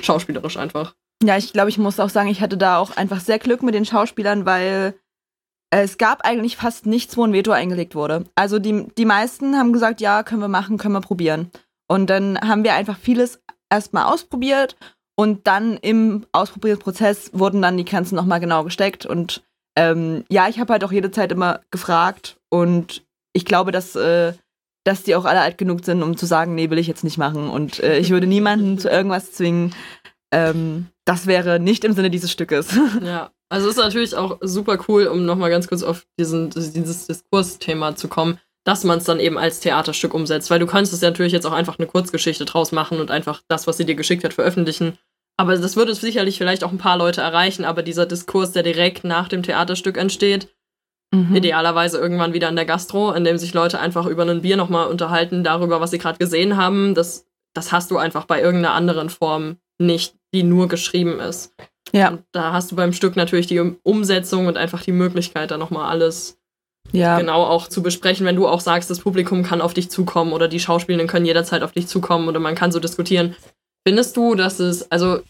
[0.00, 0.94] schauspielerisch einfach.
[1.22, 3.74] Ja, ich glaube, ich muss auch sagen, ich hatte da auch einfach sehr Glück mit
[3.74, 4.94] den Schauspielern, weil
[5.70, 8.24] es gab eigentlich fast nichts, wo ein Veto eingelegt wurde.
[8.34, 11.50] Also die, die meisten haben gesagt, ja, können wir machen, können wir probieren.
[11.88, 14.76] Und dann haben wir einfach vieles erstmal ausprobiert
[15.18, 19.04] und dann im Ausprobierungsprozess wurden dann die Grenzen nochmal genau gesteckt.
[19.04, 19.42] Und
[19.76, 24.32] ähm, ja, ich habe halt auch jede Zeit immer gefragt und ich glaube, dass, äh,
[24.84, 27.18] dass die auch alle alt genug sind, um zu sagen, nee, will ich jetzt nicht
[27.18, 27.50] machen.
[27.50, 29.74] Und äh, ich würde niemanden zu irgendwas zwingen.
[30.32, 32.78] Ähm, das wäre nicht im Sinne dieses Stückes.
[33.02, 37.96] Ja, also ist natürlich auch super cool, um nochmal ganz kurz auf diesen, dieses Diskursthema
[37.96, 40.50] zu kommen, dass man es dann eben als Theaterstück umsetzt.
[40.50, 43.42] Weil du kannst es ja natürlich jetzt auch einfach eine Kurzgeschichte draus machen und einfach
[43.48, 44.98] das, was sie dir geschickt hat, veröffentlichen.
[45.38, 49.04] Aber das würde sicherlich vielleicht auch ein paar Leute erreichen, aber dieser Diskurs, der direkt
[49.04, 50.48] nach dem Theaterstück entsteht,
[51.12, 51.34] mhm.
[51.34, 54.88] idealerweise irgendwann wieder in der Gastro, in dem sich Leute einfach über ein Bier nochmal
[54.88, 59.10] unterhalten, darüber, was sie gerade gesehen haben, das, das hast du einfach bei irgendeiner anderen
[59.10, 61.54] Form nicht, die nur geschrieben ist.
[61.92, 62.10] Ja.
[62.10, 65.90] Und da hast du beim Stück natürlich die Umsetzung und einfach die Möglichkeit, da nochmal
[65.90, 66.38] alles
[66.92, 67.18] ja.
[67.18, 70.48] genau auch zu besprechen, wenn du auch sagst, das Publikum kann auf dich zukommen oder
[70.48, 73.34] die Schauspielenden können jederzeit auf dich zukommen oder man kann so diskutieren.
[73.86, 75.20] Findest du, dass es, also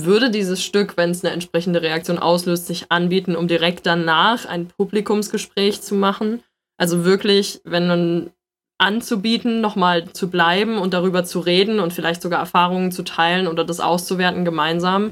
[0.00, 4.68] würde dieses Stück, wenn es eine entsprechende Reaktion auslöst, sich anbieten, um direkt danach ein
[4.68, 6.42] Publikumsgespräch zu machen?
[6.76, 8.30] Also wirklich, wenn man
[8.78, 13.64] anzubieten, nochmal zu bleiben und darüber zu reden und vielleicht sogar Erfahrungen zu teilen oder
[13.64, 15.10] das auszuwerten gemeinsam?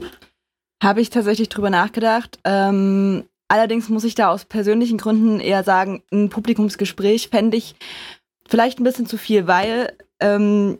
[0.83, 2.39] Habe ich tatsächlich drüber nachgedacht.
[2.45, 7.75] Ähm, allerdings muss ich da aus persönlichen Gründen eher sagen, ein Publikumsgespräch fände ich
[8.49, 10.79] vielleicht ein bisschen zu viel, weil ähm,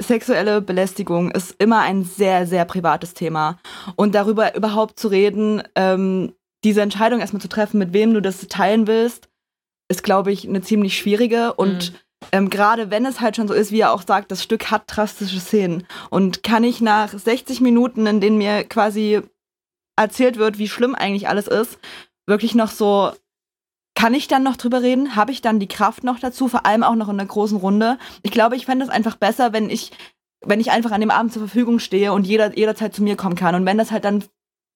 [0.00, 3.58] sexuelle Belästigung ist immer ein sehr, sehr privates Thema.
[3.96, 6.34] Und darüber überhaupt zu reden, ähm,
[6.64, 9.28] diese Entscheidung erstmal zu treffen, mit wem du das teilen willst,
[9.88, 11.54] ist, glaube ich, eine ziemlich schwierige.
[11.54, 11.98] Und mhm.
[12.32, 14.84] Ähm, Gerade wenn es halt schon so ist, wie er auch sagt, das Stück hat
[14.86, 15.86] drastische Szenen.
[16.10, 19.22] Und kann ich nach 60 Minuten, in denen mir quasi
[19.96, 21.78] erzählt wird, wie schlimm eigentlich alles ist,
[22.26, 23.12] wirklich noch so,
[23.94, 25.16] kann ich dann noch drüber reden?
[25.16, 26.48] Habe ich dann die Kraft noch dazu?
[26.48, 27.98] Vor allem auch noch in einer großen Runde.
[28.22, 29.90] Ich glaube, ich fände es einfach besser, wenn ich,
[30.44, 33.36] wenn ich einfach an dem Abend zur Verfügung stehe und jeder, jederzeit zu mir kommen
[33.36, 33.54] kann.
[33.54, 34.22] Und wenn das halt dann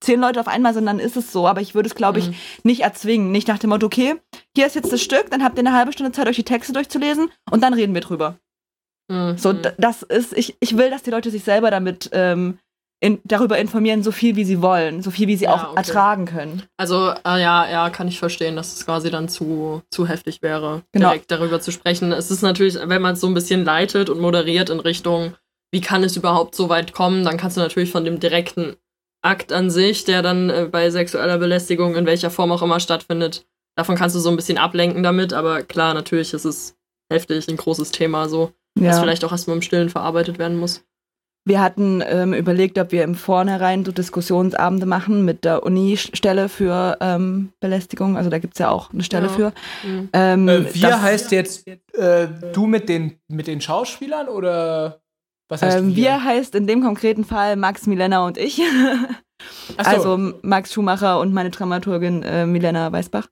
[0.01, 1.47] zehn Leute auf einmal sind, dann ist es so.
[1.47, 2.35] Aber ich würde es, glaube ich, mhm.
[2.65, 3.31] nicht erzwingen.
[3.33, 4.15] Nicht nach dem Motto, okay,
[4.57, 6.73] hier ist jetzt das Stück, dann habt ihr eine halbe Stunde Zeit, euch die Texte
[6.73, 8.37] durchzulesen und dann reden wir drüber.
[9.11, 9.37] Mhm.
[9.37, 12.59] So, das ist, ich, ich will, dass die Leute sich selber damit ähm,
[13.01, 15.77] in, darüber informieren, so viel wie sie wollen, so viel wie sie ja, auch okay.
[15.79, 16.63] ertragen können.
[16.77, 20.83] Also, äh, ja, ja, kann ich verstehen, dass es quasi dann zu, zu heftig wäre,
[20.93, 21.09] genau.
[21.09, 22.13] direkt darüber zu sprechen.
[22.13, 25.35] Es ist natürlich, wenn man es so ein bisschen leitet und moderiert in Richtung,
[25.73, 28.77] wie kann es überhaupt so weit kommen, dann kannst du natürlich von dem direkten
[29.23, 33.47] Akt an sich, der dann äh, bei sexueller Belästigung in welcher Form auch immer stattfindet,
[33.77, 36.77] davon kannst du so ein bisschen ablenken damit, aber klar, natürlich ist es
[37.13, 38.91] heftig, ein großes Thema so, ja.
[38.91, 40.85] was vielleicht auch erstmal im Stillen verarbeitet werden muss.
[41.45, 46.97] wir hatten ähm, überlegt, ob wir im Vornherein so Diskussionsabende machen mit der Uni-Stelle für
[47.01, 48.17] ähm, Belästigung.
[48.17, 49.33] Also da gibt es ja auch eine Stelle ja.
[49.33, 49.53] für.
[49.83, 50.09] Mhm.
[50.13, 55.01] Ähm, äh, wir heißt jetzt äh, du mit den, mit den Schauspielern oder
[55.51, 55.97] was heißt ähm, wir?
[55.97, 58.61] wir heißt in dem konkreten Fall Max, Milena und ich.
[59.69, 59.77] So.
[59.79, 63.27] Also Max Schumacher und meine Dramaturgin äh, Milena Weißbach.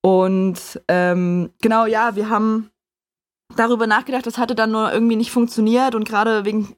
[0.00, 2.70] Und ähm, genau, ja, wir haben
[3.56, 6.76] darüber nachgedacht, das hatte dann nur irgendwie nicht funktioniert und gerade wegen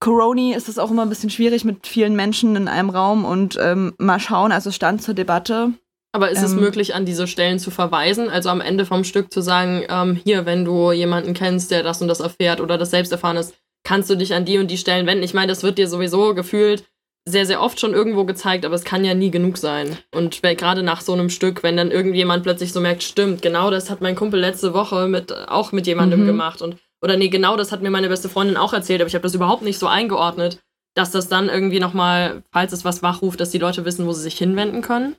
[0.00, 3.58] Corona ist es auch immer ein bisschen schwierig mit vielen Menschen in einem Raum und
[3.60, 5.72] ähm, mal schauen, also stand zur Debatte.
[6.12, 8.28] Aber ist ähm, es möglich, an diese Stellen zu verweisen?
[8.28, 12.02] Also am Ende vom Stück zu sagen, ähm, hier, wenn du jemanden kennst, der das
[12.02, 14.78] und das erfährt oder das selbst erfahren ist, kannst du dich an die und die
[14.78, 15.22] Stellen wenden?
[15.22, 16.84] Ich meine, das wird dir sowieso gefühlt
[17.26, 19.96] sehr, sehr oft schon irgendwo gezeigt, aber es kann ja nie genug sein.
[20.14, 23.88] Und gerade nach so einem Stück, wenn dann irgendjemand plötzlich so merkt, stimmt, genau das
[23.88, 26.26] hat mein Kumpel letzte Woche mit, auch mit jemandem mhm.
[26.26, 29.14] gemacht und oder nee, genau das hat mir meine beste Freundin auch erzählt, aber ich
[29.14, 30.60] habe das überhaupt nicht so eingeordnet,
[30.94, 34.22] dass das dann irgendwie nochmal, falls es was wachruft, dass die Leute wissen, wo sie
[34.22, 35.14] sich hinwenden können.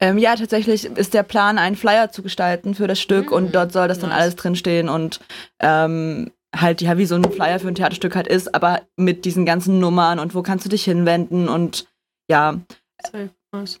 [0.00, 3.36] Ähm, ja, tatsächlich ist der Plan, einen Flyer zu gestalten für das Stück mhm.
[3.36, 4.20] und dort soll das dann nice.
[4.20, 5.20] alles drinstehen und
[5.60, 9.44] ähm, halt, ja, wie so ein Flyer für ein Theaterstück halt ist, aber mit diesen
[9.44, 11.86] ganzen Nummern und wo kannst du dich hinwenden und
[12.30, 12.60] ja.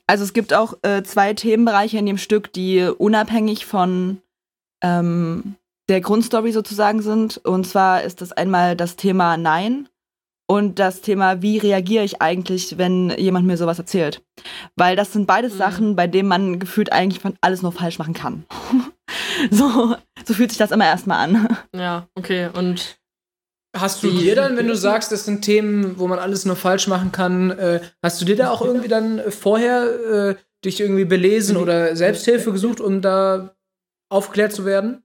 [0.06, 4.20] Also es gibt auch äh, zwei Themenbereiche in dem Stück, die unabhängig von
[4.82, 5.56] ähm,
[5.88, 7.38] der Grundstory sozusagen sind.
[7.38, 9.88] Und zwar ist das einmal das Thema Nein
[10.46, 14.22] und das Thema, wie reagiere ich eigentlich, wenn jemand mir sowas erzählt.
[14.76, 15.58] Weil das sind beides mhm.
[15.58, 18.44] Sachen, bei denen man gefühlt eigentlich alles nur falsch machen kann.
[19.50, 21.58] so, so fühlt sich das immer erstmal an.
[21.74, 22.50] Ja, okay.
[22.52, 22.98] Und
[23.76, 26.86] Hast du dir dann, wenn du sagst, das sind Themen, wo man alles nur falsch
[26.86, 29.86] machen kann, äh, hast du dir da auch irgendwie dann vorher
[30.30, 33.56] äh, dich irgendwie belesen oder Selbsthilfe gesucht, um da
[34.08, 35.02] aufgeklärt zu werden?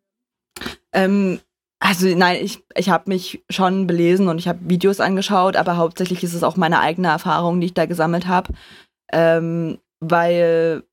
[0.94, 1.40] Ähm,
[1.80, 6.24] also nein, ich, ich habe mich schon belesen und ich habe Videos angeschaut, aber hauptsächlich
[6.24, 8.54] ist es auch meine eigene Erfahrung, die ich da gesammelt habe.
[9.12, 10.84] Ähm, weil,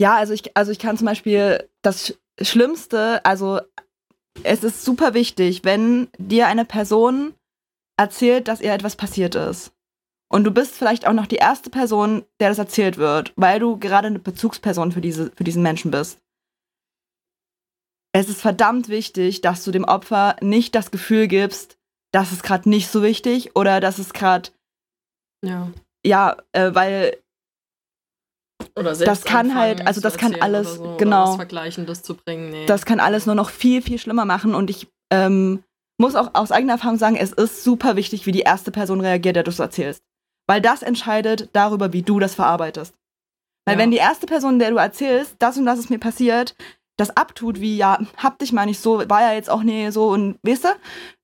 [0.00, 3.60] ja, also ich, also ich kann zum Beispiel das Schlimmste, also
[4.44, 7.34] es ist super wichtig, wenn dir eine Person
[7.96, 9.72] erzählt, dass ihr etwas passiert ist.
[10.30, 13.78] Und du bist vielleicht auch noch die erste Person, der das erzählt wird, weil du
[13.78, 16.20] gerade eine Bezugsperson für, diese, für diesen Menschen bist
[18.12, 21.78] es ist verdammt wichtig, dass du dem Opfer nicht das Gefühl gibst,
[22.12, 24.50] das ist gerade nicht so wichtig oder dass es gerade
[25.44, 25.70] ja
[26.04, 27.18] ja äh, weil
[28.76, 32.66] oder das kann halt also das kann alles so, genau Vergleichendes zu bringen nee.
[32.66, 35.62] das kann alles nur noch viel viel schlimmer machen und ich ähm,
[35.98, 39.36] muss auch aus eigener Erfahrung sagen es ist super wichtig wie die erste Person reagiert
[39.36, 40.02] der du es erzählst
[40.46, 42.94] weil das entscheidet darüber wie du das verarbeitest
[43.64, 43.78] weil ja.
[43.78, 46.54] wenn die erste Person der du erzählst das und das ist mir passiert
[46.98, 50.08] das abtut, wie, ja, hab dich mal nicht so, war ja jetzt auch nie so
[50.08, 50.68] und weißt du,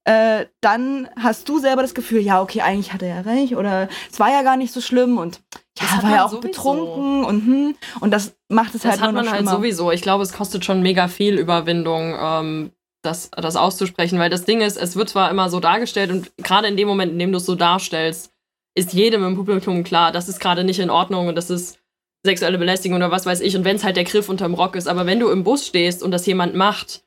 [0.05, 3.89] äh, dann hast du selber das Gefühl, ja, okay, eigentlich hat er ja recht oder
[4.11, 5.41] es war ja gar nicht so schlimm und
[5.79, 6.49] ja, das war ja auch sowieso.
[6.49, 9.91] betrunken und hm, und das macht es das halt hat nur man halt sowieso.
[9.91, 12.71] Ich glaube, es kostet schon mega viel Überwindung, ähm,
[13.03, 16.69] das, das auszusprechen, weil das Ding ist, es wird zwar immer so dargestellt und gerade
[16.69, 18.31] in dem Moment, in dem du es so darstellst,
[18.75, 21.79] ist jedem im Publikum klar, das ist gerade nicht in Ordnung und das ist
[22.25, 23.57] sexuelle Belästigung oder was weiß ich.
[23.57, 24.89] Und wenn es halt der Griff unterm Rock ist.
[24.89, 27.04] Aber wenn du im Bus stehst und das jemand macht,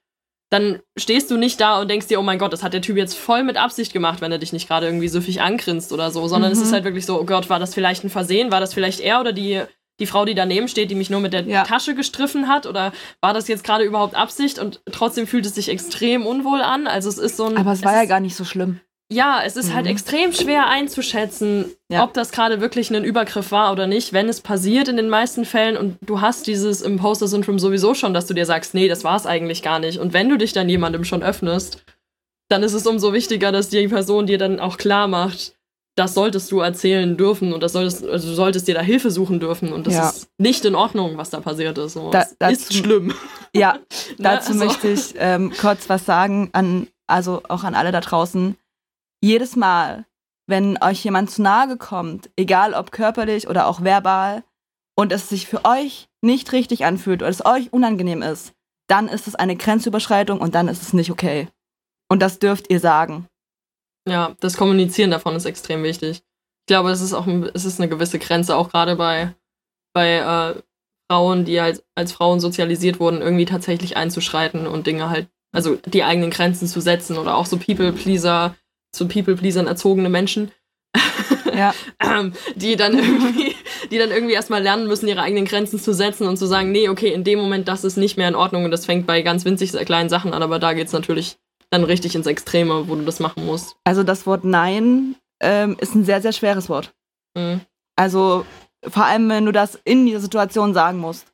[0.49, 2.95] dann stehst du nicht da und denkst dir, oh mein Gott, das hat der Typ
[2.95, 6.27] jetzt voll mit Absicht gemacht, wenn er dich nicht gerade irgendwie süffig angrinst oder so,
[6.27, 6.57] sondern mhm.
[6.57, 6.75] es ist mhm.
[6.75, 8.51] halt wirklich so, oh Gott, war das vielleicht ein Versehen?
[8.51, 9.61] War das vielleicht er oder die,
[9.99, 11.63] die Frau, die daneben steht, die mich nur mit der ja.
[11.63, 12.65] Tasche gestriffen hat?
[12.65, 14.57] Oder war das jetzt gerade überhaupt Absicht?
[14.57, 16.87] Und trotzdem fühlt es sich extrem unwohl an.
[16.87, 17.57] Also es ist so ein.
[17.57, 19.75] Aber es war ja gar nicht so schlimm ja, es ist halt mhm.
[19.75, 22.03] halt extrem schwer einzuschätzen, ja.
[22.03, 25.45] ob das gerade wirklich ein Übergriff war oder nicht, wenn es passiert in den meisten
[25.45, 29.15] Fällen und du hast dieses Imposter-Syndrom sowieso schon, dass du dir sagst, nee, das war
[29.15, 29.99] es eigentlich gar nicht.
[29.99, 31.85] Und wenn du dich dann jemandem schon öffnest,
[32.49, 35.53] dann ist es umso wichtiger, dass die Person dir dann auch klar macht,
[35.95, 39.39] das solltest du erzählen dürfen und das solltest, also du solltest dir da Hilfe suchen
[39.39, 40.09] dürfen und das ja.
[40.09, 41.93] ist nicht in Ordnung, was da passiert ist.
[41.93, 42.11] So.
[42.11, 43.13] Da, das ist schlimm.
[43.55, 43.79] Ja, ne,
[44.19, 44.65] dazu also.
[44.65, 48.55] möchte ich ähm, kurz was sagen an, also auch an alle da draußen
[49.21, 50.05] jedes Mal,
[50.47, 54.43] wenn euch jemand zu nahe kommt, egal ob körperlich oder auch verbal,
[54.97, 58.53] und es sich für euch nicht richtig anfühlt oder es euch unangenehm ist,
[58.87, 61.49] dann ist es eine Grenzüberschreitung und dann ist es nicht okay.
[62.09, 63.27] Und das dürft ihr sagen.
[64.07, 66.17] Ja, das Kommunizieren davon ist extrem wichtig.
[66.17, 69.35] Ich glaube, es ist auch es ist eine gewisse Grenze, auch gerade bei,
[69.93, 70.61] bei äh,
[71.11, 76.03] Frauen, die halt als Frauen sozialisiert wurden, irgendwie tatsächlich einzuschreiten und Dinge halt, also die
[76.03, 78.55] eigenen Grenzen zu setzen oder auch so People-Pleaser
[78.91, 80.51] zu People-Pleasern erzogene Menschen.
[81.53, 81.73] Ja.
[82.03, 83.55] ähm, die dann irgendwie,
[83.91, 86.89] die dann irgendwie erstmal lernen müssen, ihre eigenen Grenzen zu setzen und zu sagen, nee,
[86.89, 89.45] okay, in dem Moment, das ist nicht mehr in Ordnung und das fängt bei ganz
[89.45, 91.37] winzig kleinen Sachen an, aber da geht es natürlich
[91.69, 93.75] dann richtig ins Extreme, wo du das machen musst?
[93.83, 96.93] Also das Wort Nein ähm, ist ein sehr, sehr schweres Wort.
[97.35, 97.61] Mhm.
[97.95, 98.45] Also
[98.87, 101.27] vor allem, wenn du das in dieser Situation sagen musst.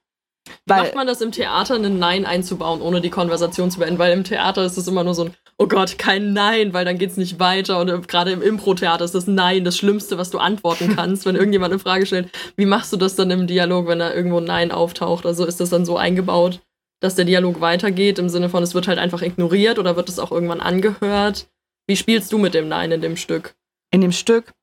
[0.66, 4.00] Weil, macht man das im Theater, ein Nein einzubauen, ohne die Konversation zu beenden?
[4.00, 6.98] Weil im Theater ist es immer nur so ein, oh Gott, kein Nein, weil dann
[6.98, 7.80] geht es nicht weiter.
[7.80, 11.72] Und gerade im Impro-Theater ist das Nein das Schlimmste, was du antworten kannst, wenn irgendjemand
[11.72, 12.30] eine Frage stellt.
[12.56, 15.26] Wie machst du das dann im Dialog, wenn da irgendwo ein Nein auftaucht?
[15.26, 16.60] Also ist das dann so eingebaut,
[17.00, 20.20] dass der Dialog weitergeht, im Sinne von, es wird halt einfach ignoriert oder wird es
[20.20, 21.48] auch irgendwann angehört?
[21.88, 23.56] Wie spielst du mit dem Nein in dem Stück?
[23.92, 24.54] In dem Stück?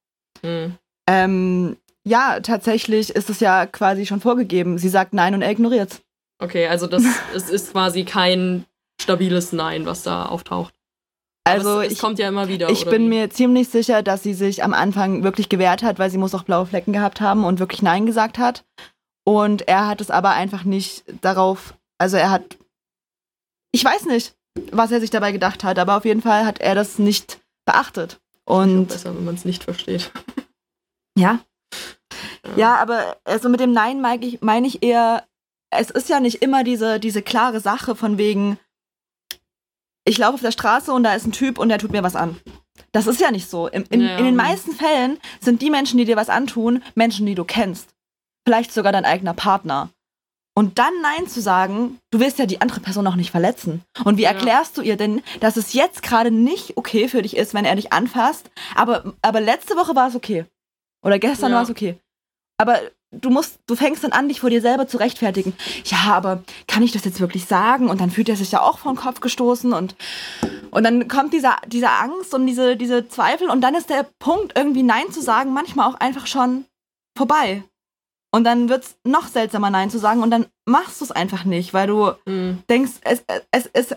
[0.43, 0.76] Hm.
[1.07, 1.76] Ähm,
[2.07, 4.78] ja, tatsächlich ist es ja quasi schon vorgegeben.
[4.78, 6.03] Sie sagt Nein und er ignoriert
[6.40, 8.64] Okay, also das es ist quasi kein
[9.01, 10.74] stabiles Nein, was da auftaucht.
[11.44, 12.70] Also es, es ich, kommt ja immer wieder.
[12.70, 13.09] Ich bin wie?
[13.09, 16.44] mir ziemlich sicher, dass sie sich am Anfang wirklich gewehrt hat, weil sie muss auch
[16.44, 18.64] blaue Flecken gehabt haben und wirklich Nein gesagt hat.
[19.24, 22.57] Und er hat es aber einfach nicht darauf, also er hat,
[23.72, 24.34] ich weiß nicht,
[24.72, 28.20] was er sich dabei gedacht hat, aber auf jeden Fall hat er das nicht beachtet.
[28.44, 30.11] Und besser, wenn man es nicht versteht.
[31.18, 31.40] Ja,
[32.57, 35.24] ja, aber also mit dem Nein meine ich, mein ich eher,
[35.70, 38.59] es ist ja nicht immer diese, diese klare Sache von wegen,
[40.05, 42.16] ich laufe auf der Straße und da ist ein Typ und der tut mir was
[42.16, 42.36] an.
[42.92, 43.68] Das ist ja nicht so.
[43.68, 44.16] In, in, ja.
[44.16, 47.90] in den meisten Fällen sind die Menschen, die dir was antun, Menschen, die du kennst.
[48.46, 49.90] Vielleicht sogar dein eigener Partner.
[50.57, 53.82] Und dann Nein zu sagen, du willst ja die andere Person auch nicht verletzen.
[54.05, 54.30] Und wie ja.
[54.30, 57.76] erklärst du ihr denn, dass es jetzt gerade nicht okay für dich ist, wenn er
[57.76, 60.44] dich anfasst, aber, aber letzte Woche war es okay?
[61.03, 61.57] Oder gestern ja.
[61.57, 61.98] war es okay?
[62.61, 62.78] Aber
[63.11, 65.54] du musst, du fängst dann an, dich vor dir selber zu rechtfertigen.
[65.86, 67.88] Ja, aber kann ich das jetzt wirklich sagen?
[67.88, 69.96] Und dann fühlt er sich ja auch vor den Kopf gestoßen und,
[70.70, 74.58] und dann kommt dieser, diese Angst und diese, diese Zweifel und dann ist der Punkt,
[74.58, 76.66] irgendwie Nein zu sagen, manchmal auch einfach schon
[77.16, 77.64] vorbei.
[78.30, 81.44] Und dann wird es noch seltsamer, Nein zu sagen und dann machst du es einfach
[81.44, 82.62] nicht, weil du mhm.
[82.68, 83.96] denkst, es, es, es,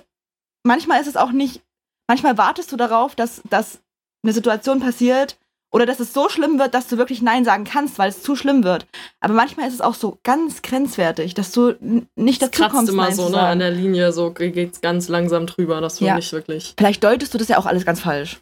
[0.66, 1.62] manchmal ist es auch nicht,
[2.08, 3.82] manchmal wartest du darauf, dass, dass
[4.24, 5.38] eine Situation passiert,
[5.74, 8.36] oder dass es so schlimm wird, dass du wirklich Nein sagen kannst, weil es zu
[8.36, 8.86] schlimm wird.
[9.20, 11.76] Aber manchmal ist es auch so ganz grenzwertig, dass du
[12.16, 15.48] nicht dazu kommst, immer Nein so ne, an der Linie, so geht es ganz langsam
[15.48, 16.16] drüber, dass du ja.
[16.16, 16.76] nicht wirklich.
[16.78, 18.40] Vielleicht deutest du das ja auch alles ganz falsch.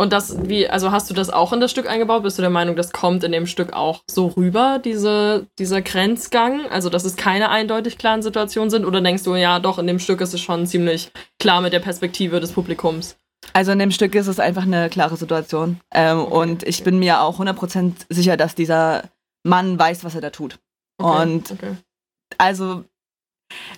[0.00, 2.24] Und das, wie, also hast du das auch in das Stück eingebaut?
[2.24, 6.66] Bist du der Meinung, das kommt in dem Stück auch so rüber, diese, dieser Grenzgang?
[6.70, 8.84] Also, dass es keine eindeutig klaren Situationen sind?
[8.84, 11.78] Oder denkst du, ja, doch, in dem Stück ist es schon ziemlich klar mit der
[11.78, 13.16] Perspektive des Publikums?
[13.52, 15.80] Also in dem Stück ist es einfach eine klare Situation.
[15.92, 16.84] Ähm, okay, und ich okay.
[16.84, 19.04] bin mir auch 100% sicher, dass dieser
[19.42, 20.58] Mann weiß, was er da tut.
[20.98, 21.56] Okay, und
[22.38, 22.84] also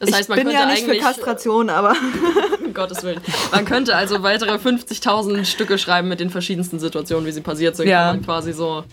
[0.01, 1.95] das heißt, ich bin ja nicht für Kastration, aber.
[2.65, 3.21] um Gottes Willen.
[3.53, 7.89] Man könnte also weitere 50.000 Stücke schreiben mit den verschiedensten Situationen, wie sie passiert sind.
[7.89, 8.12] Ja.
[8.12, 8.85] Man quasi so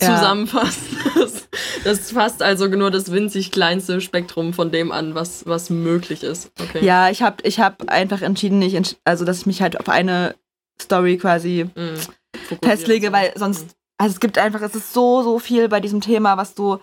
[0.00, 0.16] ja.
[0.16, 0.98] zusammenfassen.
[1.14, 1.48] Das,
[1.84, 6.50] das, fasst also nur das winzig kleinste Spektrum von dem an, was, was möglich ist.
[6.60, 6.84] Okay.
[6.84, 10.34] Ja, ich habe ich hab einfach entschieden, nicht, also dass ich mich halt auf eine
[10.80, 15.68] Story quasi mm, festlege, weil sonst, also es gibt einfach, es ist so, so viel
[15.68, 16.78] bei diesem Thema, was du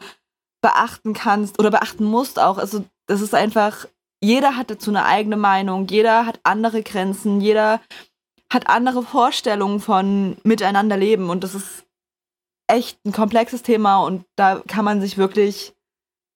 [0.61, 2.57] beachten kannst oder beachten musst auch.
[2.57, 3.87] Also das ist einfach,
[4.23, 7.81] jeder hat dazu eine eigene Meinung, jeder hat andere Grenzen, jeder
[8.51, 11.85] hat andere Vorstellungen von miteinander leben und das ist
[12.71, 15.73] echt ein komplexes Thema und da kann man sich wirklich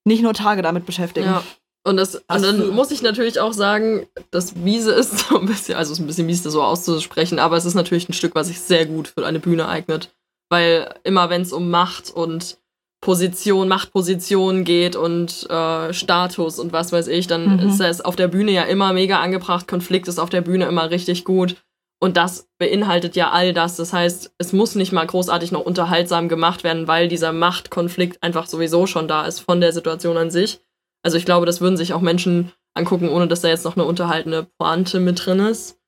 [0.04, 1.26] nicht nur Tage damit beschäftigen.
[1.26, 1.42] Ja.
[1.86, 5.76] Und, das, und dann muss ich natürlich auch sagen, dass Wiese ist so ein bisschen,
[5.76, 8.34] also es ist ein bisschen mies, das so auszusprechen, aber es ist natürlich ein Stück,
[8.34, 10.12] was sich sehr gut für eine Bühne eignet.
[10.48, 12.58] Weil immer wenn es um Macht und
[13.00, 17.68] Position, Machtposition geht und äh, Status und was weiß ich, dann mhm.
[17.68, 19.68] ist es auf der Bühne ja immer mega angebracht.
[19.68, 21.56] Konflikt ist auf der Bühne immer richtig gut.
[21.98, 23.76] Und das beinhaltet ja all das.
[23.76, 28.46] Das heißt, es muss nicht mal großartig noch unterhaltsam gemacht werden, weil dieser Machtkonflikt einfach
[28.46, 30.60] sowieso schon da ist von der Situation an sich.
[31.02, 33.86] Also ich glaube, das würden sich auch Menschen angucken, ohne dass da jetzt noch eine
[33.86, 35.78] unterhaltende Pointe mit drin ist.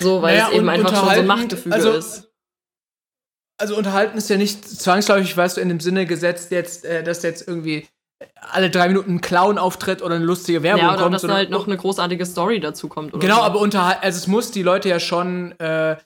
[0.00, 2.32] So, weil naja, es eben einfach schon so ein Machtgefüge also, ist.
[3.58, 7.22] Also unterhalten ist ja nicht zwangsläufig, weißt du, in dem Sinne gesetzt jetzt, äh, dass
[7.22, 7.86] jetzt irgendwie
[8.52, 11.14] alle drei Minuten ein Clown-Auftritt oder eine lustige Werbung ja, oder kommt.
[11.14, 13.12] dass da halt noch eine großartige Story dazu kommt.
[13.20, 13.42] genau, so.
[13.42, 15.96] aber unter, also es muss die Leute ja schon, äh, äh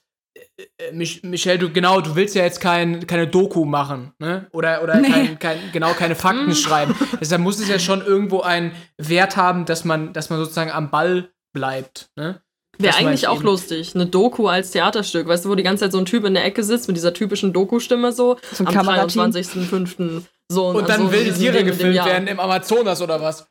[0.92, 4.46] Mich, Michelle, du genau, du willst ja jetzt kein, keine Doku machen, ne?
[4.52, 5.10] Oder, oder nee.
[5.10, 6.94] kein, kein, genau keine Fakten schreiben.
[7.20, 10.90] Deshalb muss es ja schon irgendwo einen Wert haben, dass man, dass man sozusagen am
[10.90, 12.40] Ball bleibt, ne?
[12.78, 15.98] Wäre eigentlich auch lustig, eine Doku als Theaterstück, weißt du, wo die ganze Zeit so
[15.98, 20.22] ein Typ in der Ecke sitzt mit dieser typischen Doku-Stimme so, so am 23.05.
[20.50, 23.46] So, und dann so wilde Tiere gefilmt werden im Amazonas oder was?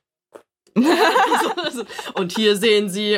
[2.16, 3.18] und hier sehen Sie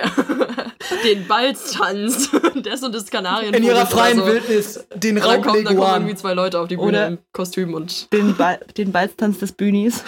[1.04, 3.54] den Balztanz des und des Kanarien.
[3.54, 4.26] In ihrer freien so.
[4.28, 7.74] Wildnis den Raum kommen, dann kommen irgendwie zwei Leute auf die Bühne Oder im Kostüm
[7.74, 10.04] und den, ba den Balztanz des Bühnis.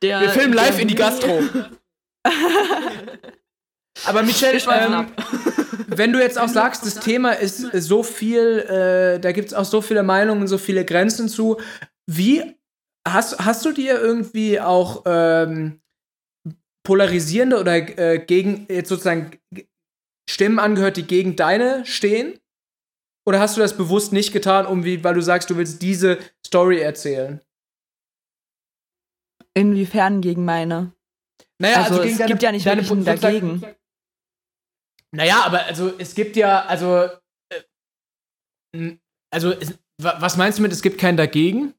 [0.00, 1.42] Wir filmen live in die Gastro.
[4.04, 5.06] Aber Michelle, ähm,
[5.88, 9.64] wenn du jetzt auch sagst, das Thema ist so viel, äh, da gibt es auch
[9.64, 11.56] so viele Meinungen, so viele Grenzen zu.
[12.06, 12.56] Wie
[13.06, 15.80] hast, hast du dir irgendwie auch ähm,
[16.86, 19.38] polarisierende oder äh, gegen jetzt sozusagen
[20.28, 22.38] Stimmen angehört, die gegen deine stehen?
[23.26, 26.18] Oder hast du das bewusst nicht getan, um wie, weil du sagst, du willst diese
[26.46, 27.40] Story erzählen?
[29.54, 30.92] Inwiefern gegen meine?
[31.58, 33.62] Naja, also, also es deine, gibt ja nicht wirklich einen dagegen.
[35.14, 37.08] Naja, aber also es gibt ja, also,
[38.74, 38.96] äh,
[39.30, 41.74] also es, was meinst du mit, es gibt keinen dagegen?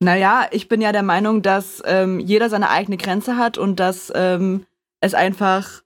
[0.00, 4.12] Naja, ich bin ja der Meinung, dass ähm, jeder seine eigene Grenze hat und dass
[4.14, 4.66] ähm,
[5.00, 5.82] es einfach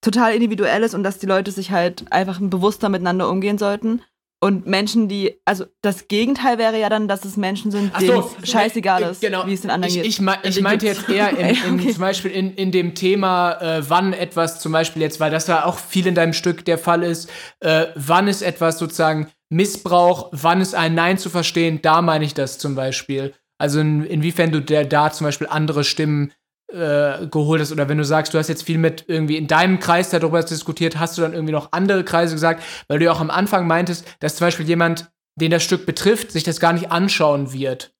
[0.00, 4.02] total individuell ist und dass die Leute sich halt einfach bewusster miteinander umgehen sollten.
[4.44, 8.30] Und Menschen, die, also das Gegenteil wäre ja dann, dass es Menschen sind, denen so,
[8.42, 9.46] scheißegal ist, genau.
[9.46, 10.04] wie es den anderen ich, geht.
[10.04, 11.92] Ich, me ich meinte jetzt eher in, in, okay.
[11.92, 15.64] zum Beispiel in, in dem Thema, äh, wann etwas zum Beispiel jetzt, weil das da
[15.64, 17.30] auch viel in deinem Stück der Fall ist,
[17.60, 22.34] äh, wann ist etwas sozusagen Missbrauch, wann ist ein Nein zu verstehen, da meine ich
[22.34, 23.34] das zum Beispiel.
[23.58, 26.32] Also in, inwiefern du der, da zum Beispiel andere Stimmen
[26.72, 29.78] äh, geholt hast oder wenn du sagst, du hast jetzt viel mit irgendwie in deinem
[29.78, 33.20] Kreis darüber diskutiert, hast du dann irgendwie noch andere Kreise gesagt, weil du ja auch
[33.20, 36.90] am Anfang meintest, dass zum Beispiel jemand, den das Stück betrifft, sich das gar nicht
[36.90, 37.94] anschauen wird.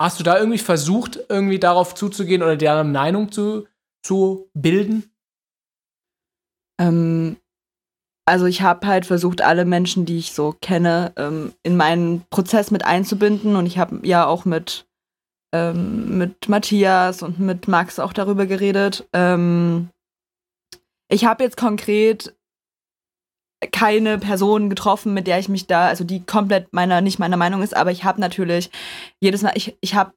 [0.00, 3.66] Hast du da irgendwie versucht, irgendwie darauf zuzugehen oder deren Meinung zu,
[4.02, 5.04] zu bilden?
[6.80, 7.36] Ähm,
[8.26, 12.70] also ich habe halt versucht, alle Menschen, die ich so kenne, ähm, in meinen Prozess
[12.70, 14.86] mit einzubinden und ich habe ja auch mit
[15.52, 19.08] ähm, mit Matthias und mit Max auch darüber geredet.
[19.12, 19.90] Ähm,
[21.08, 22.34] ich habe jetzt konkret
[23.70, 27.62] keine Person getroffen, mit der ich mich da, also die komplett meiner, nicht meiner Meinung
[27.62, 28.70] ist, aber ich habe natürlich
[29.20, 30.12] jedes Mal, ich, ich habe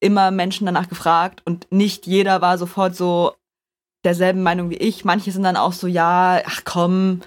[0.00, 3.34] immer Menschen danach gefragt und nicht jeder war sofort so
[4.04, 5.04] derselben Meinung wie ich.
[5.04, 7.20] Manche sind dann auch so, ja, ach komm,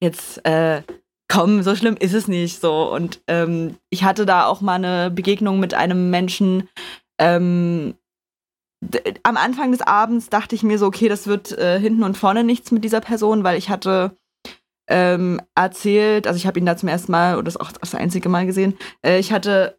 [0.00, 0.82] jetzt, äh,
[1.28, 2.92] komm, so schlimm ist es nicht so.
[2.92, 6.68] Und ähm, ich hatte da auch mal eine Begegnung mit einem Menschen.
[7.18, 7.94] Ähm,
[9.22, 12.44] am Anfang des Abends dachte ich mir so, okay, das wird äh, hinten und vorne
[12.44, 14.16] nichts mit dieser Person, weil ich hatte
[14.88, 18.28] ähm, erzählt, also ich habe ihn da zum ersten Mal, oder das auch das einzige
[18.28, 19.78] Mal gesehen, äh, ich hatte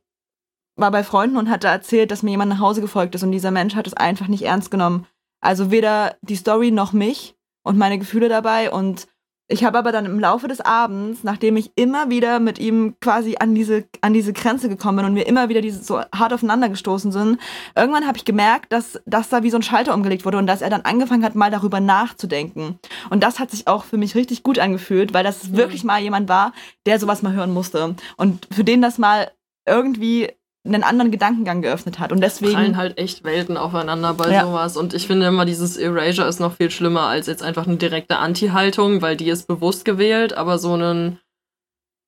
[0.77, 3.51] war bei Freunden und hatte erzählt, dass mir jemand nach Hause gefolgt ist und dieser
[3.51, 5.07] Mensch hat es einfach nicht ernst genommen.
[5.41, 9.07] Also weder die Story noch mich und meine Gefühle dabei und
[9.47, 13.35] ich habe aber dann im Laufe des Abends, nachdem ich immer wieder mit ihm quasi
[13.39, 16.67] an diese, an diese Grenze gekommen bin und wir immer wieder diese, so hart aufeinander
[16.67, 17.39] gestoßen sind,
[17.75, 20.63] irgendwann habe ich gemerkt, dass, dass da wie so ein Schalter umgelegt wurde und dass
[20.63, 22.79] er dann angefangen hat, mal darüber nachzudenken.
[23.11, 25.57] Und das hat sich auch für mich richtig gut angefühlt, weil das mhm.
[25.57, 26.51] wirklich mal jemand war,
[26.87, 27.95] der sowas mal hören musste.
[28.17, 29.29] Und für den das mal
[29.67, 30.31] irgendwie
[30.65, 32.11] einen anderen Gedankengang geöffnet hat.
[32.11, 32.53] Und deswegen.
[32.53, 34.45] Prallen halt echt Welten aufeinander bei ja.
[34.45, 34.77] sowas.
[34.77, 38.17] Und ich finde immer, dieses Erasure ist noch viel schlimmer als jetzt einfach eine direkte
[38.17, 41.19] Anti-Haltung, weil die ist bewusst gewählt, aber so einen.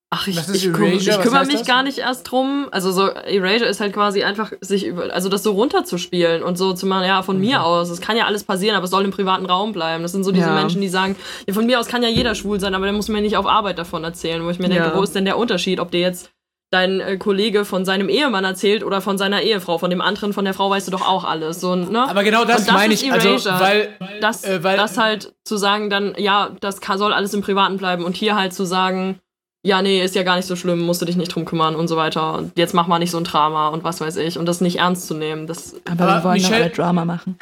[0.10, 1.68] Ach, ich, ich, Erasure, ich kümmere mich das?
[1.68, 2.68] gar nicht erst drum.
[2.72, 6.72] Also so Erasure ist halt quasi einfach sich über, also das so runterzuspielen und so
[6.72, 7.42] zu machen, ja, von mhm.
[7.44, 7.90] mir aus.
[7.90, 10.04] Es kann ja alles passieren, aber es soll im privaten Raum bleiben.
[10.04, 10.56] Das sind so diese ja.
[10.56, 13.10] Menschen, die sagen, ja, von mir aus kann ja jeder schwul sein, aber der muss
[13.10, 14.82] mir nicht auf Arbeit davon erzählen, wo ich mir ja.
[14.82, 16.32] denke, wo ist denn der Unterschied, ob der jetzt
[16.70, 20.44] dein äh, Kollege von seinem Ehemann erzählt oder von seiner Ehefrau, von dem anderen, von
[20.46, 21.62] der Frau weißt du doch auch alles.
[21.62, 22.10] So, ne?
[22.10, 23.54] Aber genau das, das meine ich, also, Erasure.
[23.54, 23.90] also, weil,
[24.20, 27.78] das, äh, weil, das halt zu sagen dann, ja, das kann, soll alles im Privaten
[27.78, 29.20] bleiben und hier halt zu sagen,
[29.64, 31.88] ja, nee, ist ja gar nicht so schlimm, musst du dich nicht drum kümmern und
[31.88, 32.36] so weiter.
[32.36, 34.38] Und jetzt mach mal nicht so ein Drama und was weiß ich.
[34.38, 35.46] Und das nicht ernst zu nehmen.
[35.46, 37.38] Das aber, aber wir wollen Michelle, noch Drama machen.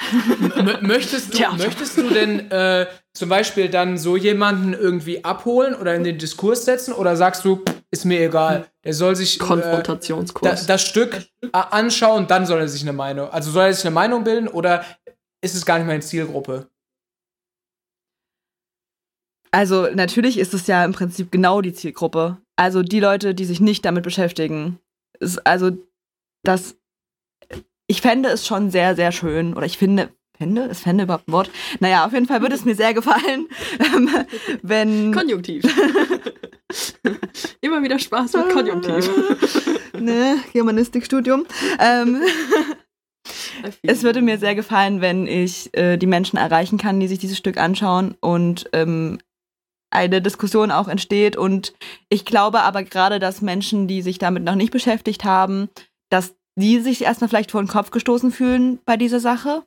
[0.81, 1.51] möchtest, du, ja.
[1.51, 6.65] möchtest du denn äh, zum Beispiel dann so jemanden irgendwie abholen oder in den Diskurs
[6.65, 6.93] setzen?
[6.93, 7.63] Oder sagst du,
[7.95, 10.63] ist mir egal, der soll sich äh, Konfrontationskurs.
[10.63, 13.85] Äh, da, das Stück anschauen, dann soll er sich eine Meinung, also soll er sich
[13.85, 14.83] eine Meinung bilden oder
[15.41, 16.69] ist es gar nicht meine Zielgruppe?
[19.51, 22.37] Also natürlich ist es ja im Prinzip genau die Zielgruppe.
[22.57, 24.79] Also die Leute, die sich nicht damit beschäftigen.
[25.45, 25.71] also
[26.43, 26.75] das,
[27.87, 29.53] ich fände es schon sehr, sehr schön.
[29.53, 31.49] Oder ich finde, fände, ist fände überhaupt ein Wort?
[31.79, 33.47] Naja, auf jeden Fall würde es mir sehr gefallen,
[33.79, 34.09] ähm,
[34.61, 35.13] wenn...
[35.13, 35.63] Konjunktiv.
[37.61, 39.09] Immer wieder Spaß mit Konjunktiv.
[39.99, 41.45] ne, Germanistikstudium.
[41.79, 42.21] Ähm,
[43.81, 47.37] es würde mir sehr gefallen, wenn ich äh, die Menschen erreichen kann, die sich dieses
[47.37, 49.19] Stück anschauen und ähm,
[49.89, 51.37] eine Diskussion auch entsteht.
[51.37, 51.73] Und
[52.09, 55.69] ich glaube aber gerade, dass Menschen, die sich damit noch nicht beschäftigt haben,
[56.09, 59.63] dass die sich erstmal vielleicht vor den Kopf gestoßen fühlen bei dieser Sache.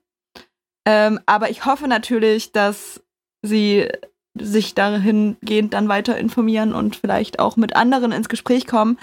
[0.89, 3.03] Ähm, aber ich hoffe natürlich, dass
[3.43, 3.89] sie
[4.35, 8.99] sich dahingehend dann weiter informieren und vielleicht auch mit anderen ins Gespräch kommen.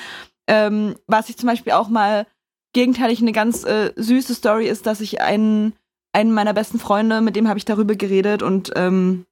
[0.48, 2.26] Ähm, was ich zum Beispiel auch mal
[2.74, 5.74] gegenteilig eine ganz äh, süße Story ist, dass ich einen
[6.12, 9.26] einen meiner besten Freunde, mit dem habe ich darüber geredet und ähm,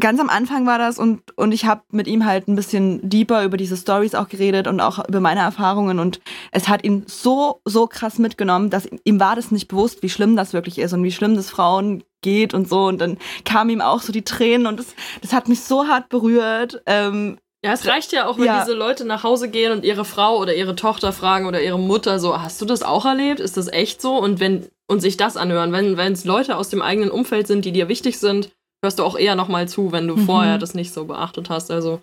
[0.00, 3.44] ganz am Anfang war das und, und ich habe mit ihm halt ein bisschen deeper
[3.44, 6.20] über diese Stories auch geredet und auch über meine Erfahrungen und
[6.50, 10.36] es hat ihn so, so krass mitgenommen, dass ihm war das nicht bewusst, wie schlimm
[10.36, 13.80] das wirklich ist und wie schlimm das Frauen geht und so und dann kamen ihm
[13.80, 14.86] auch so die Tränen und das,
[15.22, 16.82] das hat mich so hart berührt.
[16.86, 18.62] Ähm, ja, es reicht ja auch, wenn ja.
[18.62, 22.18] diese Leute nach Hause gehen und ihre Frau oder ihre Tochter fragen oder ihre Mutter
[22.18, 23.40] so, hast du das auch erlebt?
[23.40, 24.18] Ist das echt so?
[24.18, 27.64] Und wenn und sich das anhören, wenn wenn es Leute aus dem eigenen Umfeld sind,
[27.64, 28.50] die dir wichtig sind,
[28.84, 30.26] hörst du auch eher nochmal zu, wenn du mhm.
[30.26, 31.70] vorher das nicht so beachtet hast.
[31.70, 32.02] Also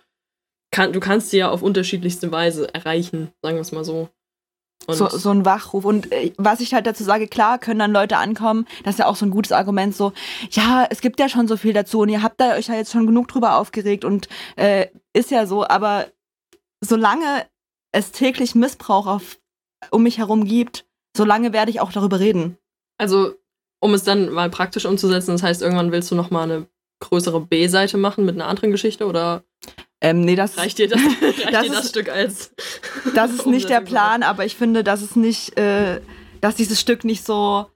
[0.72, 4.10] kann, du kannst sie ja auf unterschiedlichste Weise erreichen, sagen wir es mal so.
[4.88, 5.86] So, so ein Wachruf.
[5.86, 9.06] Und äh, was ich halt dazu sage, klar können dann Leute ankommen, das ist ja
[9.06, 10.12] auch so ein gutes Argument, so,
[10.50, 12.92] ja, es gibt ja schon so viel dazu und ihr habt da euch ja jetzt
[12.92, 16.08] schon genug drüber aufgeregt und äh, ist ja so, aber
[16.84, 17.46] solange
[17.92, 19.38] es täglich Missbrauch auf,
[19.92, 22.58] um mich herum gibt, solange werde ich auch darüber reden.
[22.98, 23.36] Also
[23.82, 26.68] um es dann mal praktisch umzusetzen, das heißt, irgendwann willst du noch mal eine
[27.02, 29.44] größere B-Seite machen mit einer anderen Geschichte oder
[30.00, 32.54] ähm, nee, das reicht dir das, reicht das, dir das ist, Stück als
[33.16, 36.00] Das ist nicht der Plan, aber ich finde, dass es nicht, äh,
[36.40, 37.68] dass dieses Stück nicht so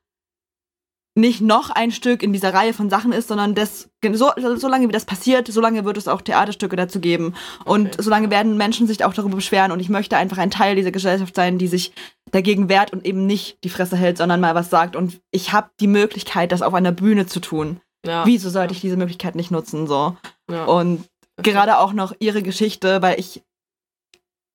[1.18, 4.90] nicht noch ein Stück in dieser Reihe von Sachen ist, sondern das, so, so lange
[4.90, 7.36] wie das passiert, so lange wird es auch Theaterstücke dazu geben.
[7.64, 8.04] Und okay.
[8.04, 11.34] solange werden Menschen sich auch darüber beschweren und ich möchte einfach ein Teil dieser Gesellschaft
[11.34, 11.94] sein, die sich
[12.36, 14.98] dagegen wehrt und eben nicht die Fresse hält, sondern mal was sagt.
[14.98, 17.80] Und ich habe die Möglichkeit, das auf einer Bühne zu tun.
[18.06, 18.26] Ja.
[18.26, 19.88] Wieso sollte ich diese Möglichkeit nicht nutzen?
[19.88, 20.18] So.
[20.52, 20.66] Ja.
[20.66, 21.06] Und
[21.38, 23.42] gerade auch noch ihre Geschichte, weil ich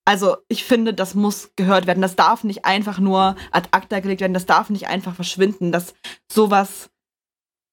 [0.06, 2.02] also ich finde, das muss gehört werden.
[2.02, 4.34] Das darf nicht einfach nur ad acta gelegt werden.
[4.34, 5.94] Das darf nicht einfach verschwinden, dass
[6.30, 6.90] sowas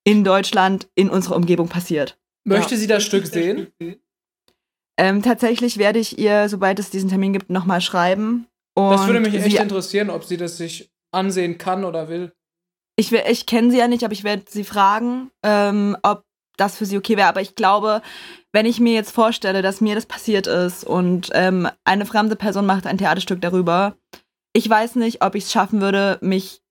[0.05, 2.17] in Deutschland in unserer Umgebung passiert.
[2.45, 2.79] Möchte ja.
[2.79, 3.73] sie das Stück sehen?
[4.97, 8.47] Ähm, tatsächlich werde ich ihr, sobald es diesen Termin gibt, nochmal schreiben.
[8.78, 12.34] Das würde mich echt interessieren, ob sie das sich ansehen kann oder will.
[12.95, 16.23] Ich, ich kenne sie ja nicht, aber ich werde sie fragen, ähm, ob
[16.57, 17.28] das für sie okay wäre.
[17.28, 18.01] Aber ich glaube,
[18.51, 22.65] wenn ich mir jetzt vorstelle, dass mir das passiert ist und ähm, eine fremde Person
[22.65, 23.95] macht ein Theaterstück darüber,
[24.53, 26.61] ich weiß nicht, ob ich es schaffen würde, mich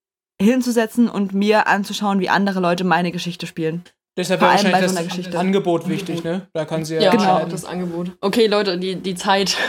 [0.40, 3.84] hinzusetzen und mir anzuschauen, wie andere Leute meine Geschichte spielen.
[4.16, 5.38] Deshalb wäre wahrscheinlich so das Geschichte.
[5.38, 6.48] Angebot wichtig, ne?
[6.52, 8.12] Da kann sie ja, ja genau das Angebot.
[8.20, 9.56] Okay, Leute, die, die Zeit.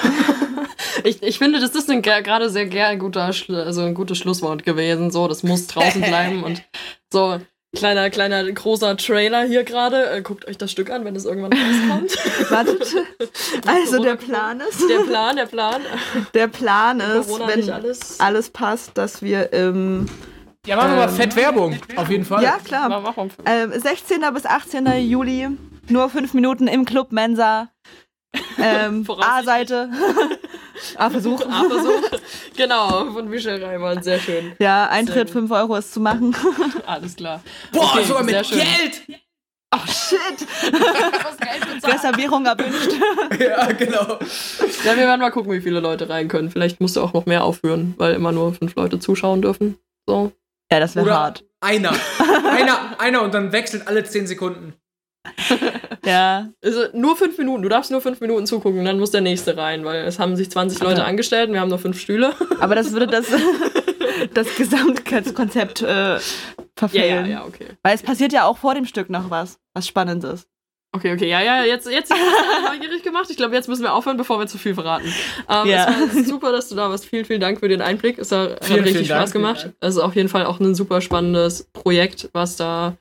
[1.04, 5.12] ich, ich finde, das ist gerade sehr gern guter, also ein gutes Schlusswort gewesen.
[5.12, 6.64] So, das muss draußen bleiben und
[7.12, 7.40] so.
[7.76, 10.10] Kleiner, kleiner, großer Trailer hier gerade.
[10.10, 12.50] Äh, guckt euch das Stück an, wenn es irgendwann rauskommt.
[12.52, 12.96] Wartet.
[13.66, 14.82] Also der Plan ist.
[14.90, 15.82] Der Plan, der Plan.
[16.34, 18.20] Der Plan ist, wenn alles.
[18.20, 20.08] alles passt, dass wir im.
[20.66, 21.78] Ja, machen wir ähm, mal fett Werbung.
[21.98, 22.42] Auf jeden Fall.
[22.42, 23.16] Ja, klar.
[23.46, 24.22] Ähm, 16.
[24.34, 24.88] bis 18.
[25.08, 25.50] Juli.
[25.90, 27.70] Nur fünf Minuten im Club Mensa.
[28.60, 29.90] Ähm, A-Seite.
[30.96, 31.42] A-Versuch.
[31.46, 32.20] A-Versuch.
[32.56, 34.02] Genau, von Michel Reimann.
[34.02, 34.54] Sehr schön.
[34.58, 36.36] Ja, Eintritt 5 Euro ist zu machen.
[36.88, 37.44] Alles klar.
[37.72, 38.58] Boah, okay, sogar mit schön.
[38.58, 39.20] Geld!
[39.76, 40.48] Oh shit!
[41.84, 42.94] Reservierung erwünscht.
[43.40, 44.18] ja, genau.
[44.84, 46.50] Ja, wir werden mal gucken, wie viele Leute rein können.
[46.50, 49.78] Vielleicht musst du auch noch mehr aufführen, weil immer nur fünf Leute zuschauen dürfen.
[50.08, 50.32] So.
[50.72, 51.44] Ja, das wäre hart.
[51.62, 51.94] Einer.
[52.50, 53.00] einer.
[53.00, 54.74] Einer und dann wechselt alle zehn Sekunden.
[56.06, 56.50] ja.
[56.64, 57.64] Also nur fünf Minuten.
[57.64, 60.50] Du darfst nur fünf Minuten zugucken, dann muss der nächste rein, weil es haben sich
[60.50, 61.10] 20 Leute okay.
[61.10, 62.34] angestellt und wir haben nur fünf Stühle.
[62.60, 63.28] Aber das würde das,
[64.34, 66.20] das Gesamtkonzept äh,
[66.76, 67.26] verfehlen.
[67.26, 67.68] Ja, ja, ja, okay.
[67.84, 70.48] Weil es passiert ja auch vor dem Stück noch was, was spannend ist.
[70.94, 73.28] Okay, okay, ja, ja, jetzt, jetzt hast du neugierig gemacht.
[73.30, 75.14] Ich glaube, jetzt müssen wir aufhören, bevor wir zu viel verraten.
[75.50, 75.90] Ähm, ja.
[75.90, 77.06] Es war super, dass du da warst.
[77.06, 78.18] Vielen, vielen Dank für den Einblick.
[78.18, 79.70] Es hat, vielen, richtig Spaß Dank, gemacht.
[79.82, 82.98] Es ist auf jeden Fall auch ein super spannendes Projekt, was da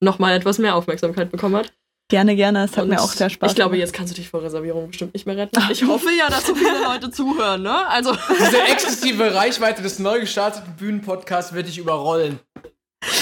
[0.00, 1.72] nochmal etwas mehr Aufmerksamkeit bekommen hat.
[2.10, 2.64] Gerne, gerne.
[2.64, 4.88] Es hat und mir auch sehr Spaß Ich glaube, jetzt kannst du dich vor Reservierung
[4.88, 5.56] bestimmt nicht mehr retten.
[5.70, 7.86] Ich hoffe ja, dass so viele Leute zuhören, ne?
[7.88, 8.12] Also.
[8.38, 12.40] Diese exzessive Reichweite des neu gestarteten Bühnenpodcasts wird dich überrollen.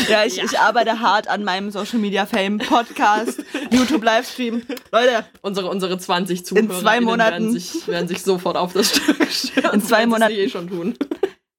[0.09, 0.45] Ja, ich, ja.
[0.45, 4.63] ich arbeite hart an meinem Social Media Fame Podcast, YouTube Livestream.
[4.91, 8.97] Leute, unsere, unsere 20 Zuhörer in zwei Monaten werden sich, werden sich sofort auf das
[8.97, 9.75] Stück stellen.
[9.75, 10.35] In zwei Monaten.
[10.35, 10.95] Eh schon tun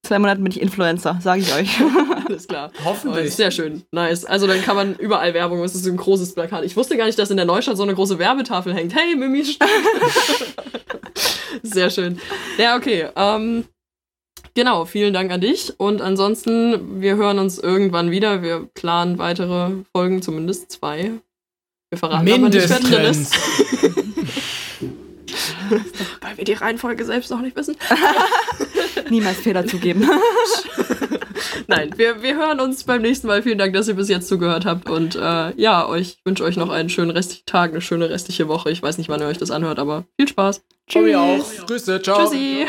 [0.10, 1.70] zwei Monaten bin ich Influencer, sage ich euch.
[2.26, 2.72] Alles klar.
[2.84, 3.36] Hoffentlich.
[3.36, 3.84] sehr schön.
[3.92, 4.26] Nice.
[4.26, 6.66] Also dann kann man überall Werbung, es ist ein großes Plakat.
[6.66, 8.96] Ich wusste gar nicht, dass in der Neustadt so eine große Werbetafel hängt.
[8.96, 9.46] Hey, Mimi
[11.64, 12.20] Sehr schön.
[12.58, 13.10] Ja, okay.
[13.16, 13.66] Ähm,
[14.56, 15.80] genau, vielen Dank an dich.
[15.80, 18.42] Und ansonsten, wir hören uns irgendwann wieder.
[18.42, 21.12] Wir planen weitere Folgen, zumindest zwei.
[21.92, 22.72] Wir verraten Mindestens.
[22.72, 23.36] aber nicht, wer drin ist.
[26.22, 27.76] Weil wir die Reihenfolge selbst noch nicht wissen.
[29.10, 30.08] Niemals Fehler zugeben.
[31.68, 33.44] Nein, wir, wir hören uns beim nächsten Mal.
[33.44, 34.90] Vielen Dank, dass ihr bis jetzt zugehört habt.
[34.90, 38.72] Und äh, ja, euch wünsche euch noch einen schönen restlichen Tag, eine schöne restliche Woche.
[38.72, 40.64] Ich weiß nicht, wann ihr euch das anhört, aber viel Spaß.
[40.88, 41.16] Tschüss.
[41.16, 41.66] auch.
[41.68, 42.24] Grüße, ciao.
[42.24, 42.66] Tschüssi.